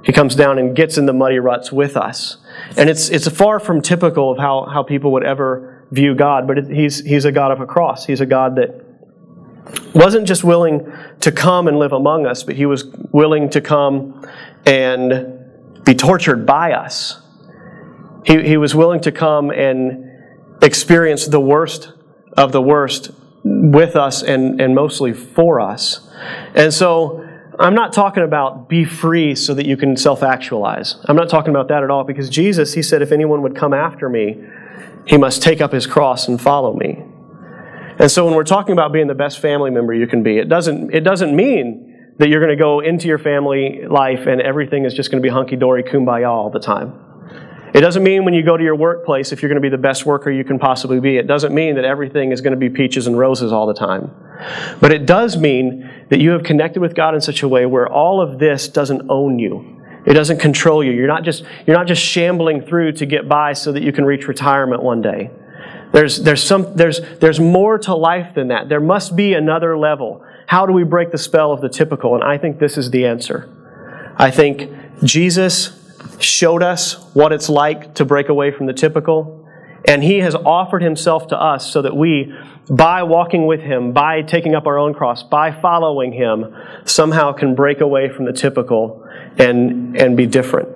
He 0.03 0.13
comes 0.13 0.35
down 0.35 0.59
and 0.59 0.75
gets 0.75 0.99
in 0.99 1.07
the 1.07 1.13
muddy 1.13 1.39
ruts 1.39 1.71
with 1.71 1.97
us. 1.97 2.39
And 2.77 2.89
it's, 2.89 3.11
it's 3.11 3.29
far 3.29 3.61
from 3.61 3.83
typical 3.83 4.33
of 4.33 4.39
how, 4.39 4.65
how 4.65 4.83
people 4.83 5.13
would 5.13 5.25
ever 5.25 5.87
view 5.91 6.15
God, 6.15 6.47
but 6.47 6.59
it, 6.59 6.69
he's, 6.69 7.01
he's 7.01 7.25
a 7.25 7.33
God 7.33 7.53
of 7.53 7.61
a 7.61 7.67
cross. 7.67 8.07
He's 8.07 8.21
a 8.21 8.27
God 8.27 8.57
that 8.57 8.85
wasn't 9.95 10.27
just 10.27 10.43
willing 10.43 10.91
to 11.21 11.33
come 11.33 11.69
and 11.69 11.79
live 11.79 11.93
among 11.93 12.27
us, 12.27 12.43
but 12.43 12.57
he 12.57 12.67
was 12.67 12.85
willing 13.13 13.51
to 13.51 13.61
come 13.61 14.27
and 14.67 15.85
be 15.85 15.95
tortured 15.95 16.47
by 16.47 16.73
us. 16.73 17.21
He, 18.25 18.43
he 18.43 18.57
was 18.57 18.75
willing 18.75 19.01
to 19.01 19.13
come 19.13 19.51
and 19.51 20.11
experience 20.63 21.27
the 21.27 21.41
worst 21.41 21.93
of 22.37 22.53
the 22.53 22.63
worst 22.63 23.11
with 23.43 23.97
us 23.97 24.23
and, 24.23 24.61
and 24.61 24.75
mostly 24.75 25.13
for 25.13 25.61
us. 25.61 26.09
And 26.55 26.73
so 26.73 27.27
I'm 27.59 27.75
not 27.75 27.93
talking 27.93 28.23
about 28.23 28.69
be 28.69 28.85
free 28.85 29.35
so 29.35 29.55
that 29.55 29.67
you 29.67 29.77
can 29.77 29.97
self 29.97 30.23
actualize. 30.23 30.97
I'm 31.07 31.17
not 31.17 31.29
talking 31.29 31.51
about 31.51 31.69
that 31.69 31.83
at 31.83 31.91
all 31.91 32.05
because 32.05 32.29
Jesus, 32.29 32.75
he 32.75 32.83
said, 32.83 33.03
if 33.03 33.13
anyone 33.13 33.43
would 33.43 33.57
come 33.57 33.75
after 33.75 34.09
me, 34.09 34.43
he 35.07 35.17
must 35.17 35.43
take 35.43 35.61
up 35.61 35.73
his 35.73 35.87
cross 35.87 36.29
and 36.29 36.41
follow 36.41 36.75
me. 36.75 37.03
And 37.99 38.11
so 38.11 38.25
when 38.25 38.35
we're 38.35 38.45
talking 38.45 38.73
about 38.73 38.93
being 38.93 39.09
the 39.09 39.15
best 39.15 39.41
family 39.41 39.71
member 39.71 39.93
you 39.93 40.07
can 40.07 40.23
be, 40.23 40.39
it 40.39 40.49
doesn't, 40.49 40.95
it 40.95 41.01
doesn't 41.01 41.37
mean 41.37 42.15
that 42.19 42.29
you're 42.29 42.41
going 42.41 42.57
to 42.57 42.63
go 42.63 42.81
into 42.81 43.09
your 43.09 43.19
family 43.19 43.87
life 43.87 44.27
and 44.27 44.41
everything 44.41 44.85
is 44.85 44.95
just 44.95 45.11
going 45.11 45.23
to 45.23 45.27
be 45.27 45.33
hunky 45.33 45.57
dory 45.57 45.83
kumbaya 45.83 46.29
all 46.29 46.51
the 46.51 46.61
time. 46.61 47.10
It 47.73 47.81
doesn't 47.81 48.03
mean 48.03 48.25
when 48.25 48.35
you 48.35 48.43
go 48.43 48.57
to 48.57 48.65
your 48.65 48.75
workplace, 48.75 49.33
if 49.33 49.43
you're 49.43 49.49
going 49.49 49.63
to 49.63 49.67
be 49.67 49.69
the 49.69 49.79
best 49.79 50.05
worker 50.05 50.31
you 50.31 50.45
can 50.45 50.59
possibly 50.59 50.99
be, 50.99 51.17
it 51.17 51.27
doesn't 51.27 51.55
mean 51.55 51.77
that 51.77 51.85
everything 51.85 52.33
is 52.33 52.41
going 52.41 52.53
to 52.53 52.59
be 52.59 52.69
peaches 52.69 53.07
and 53.07 53.19
roses 53.19 53.53
all 53.53 53.67
the 53.67 53.75
time. 53.75 54.11
But 54.81 54.93
it 54.93 55.07
does 55.07 55.37
mean 55.37 55.89
that 56.09 56.21
you 56.21 56.31
have 56.31 56.43
connected 56.43 56.81
with 56.81 56.95
God 56.95 57.15
in 57.15 57.21
such 57.21 57.43
a 57.43 57.49
way 57.49 57.67
where 57.67 57.89
all 57.89 58.21
of 58.21 58.39
this 58.39 58.69
doesn't 58.69 59.09
own 59.09 59.39
you. 59.39 59.81
It 60.07 60.15
doesn't 60.15 60.39
control 60.39 60.83
you. 60.83 60.93
You're 60.93 61.07
not 61.07 61.25
just, 61.25 61.45
you're 61.67 61.77
not 61.77 61.87
just 61.87 62.03
shambling 62.03 62.63
through 62.63 62.93
to 62.93 63.07
get 63.07 63.29
by 63.29 63.53
so 63.53 63.71
that 63.73 63.83
you 63.83 63.93
can 63.93 64.05
reach 64.05 64.27
retirement 64.27 64.83
one 64.83 65.03
day. 65.03 65.31
There's, 65.93 66.19
there's, 66.23 66.43
some, 66.43 66.75
there's, 66.75 67.01
there's 67.19 67.39
more 67.41 67.79
to 67.79 67.95
life 67.95 68.35
than 68.35 68.49
that. 68.49 68.69
There 68.69 68.81
must 68.81 69.15
be 69.15 69.35
another 69.35 69.77
level. 69.77 70.25
How 70.47 70.67
do 70.67 70.73
we 70.73 70.85
break 70.85 71.11
the 71.11 71.19
spell 71.19 71.53
of 71.53 71.61
the 71.61 71.69
typical? 71.69 72.15
And 72.15 72.25
I 72.25 72.39
think 72.39 72.59
this 72.59 72.79
is 72.79 72.91
the 72.91 73.07
answer. 73.07 73.49
I 74.17 74.31
think 74.31 74.71
Jesus 75.03 75.80
showed 76.19 76.63
us 76.63 76.95
what 77.15 77.33
it's 77.33 77.49
like 77.49 77.95
to 77.95 78.05
break 78.05 78.29
away 78.29 78.51
from 78.51 78.67
the 78.67 78.73
typical. 78.73 79.49
And 79.87 80.03
He 80.03 80.19
has 80.19 80.35
offered 80.35 80.83
Himself 80.83 81.29
to 81.29 81.41
us 81.41 81.73
so 81.73 81.83
that 81.83 81.97
we, 81.97 82.35
by 82.69 83.03
walking 83.03 83.47
with 83.47 83.61
Him, 83.61 83.93
by 83.93 84.23
taking 84.23 84.55
up 84.55 84.67
our 84.67 84.79
own 84.79 84.95
cross, 84.95 85.23
by 85.23 85.51
following 85.53 86.13
Him, 86.13 86.55
somehow 86.85 87.33
can 87.33 87.55
break 87.55 87.81
away 87.81 88.09
from 88.09 88.25
the 88.25 88.33
typical 88.33 89.07
and, 89.39 89.97
and 89.97 90.17
be 90.17 90.27
different. 90.27 90.69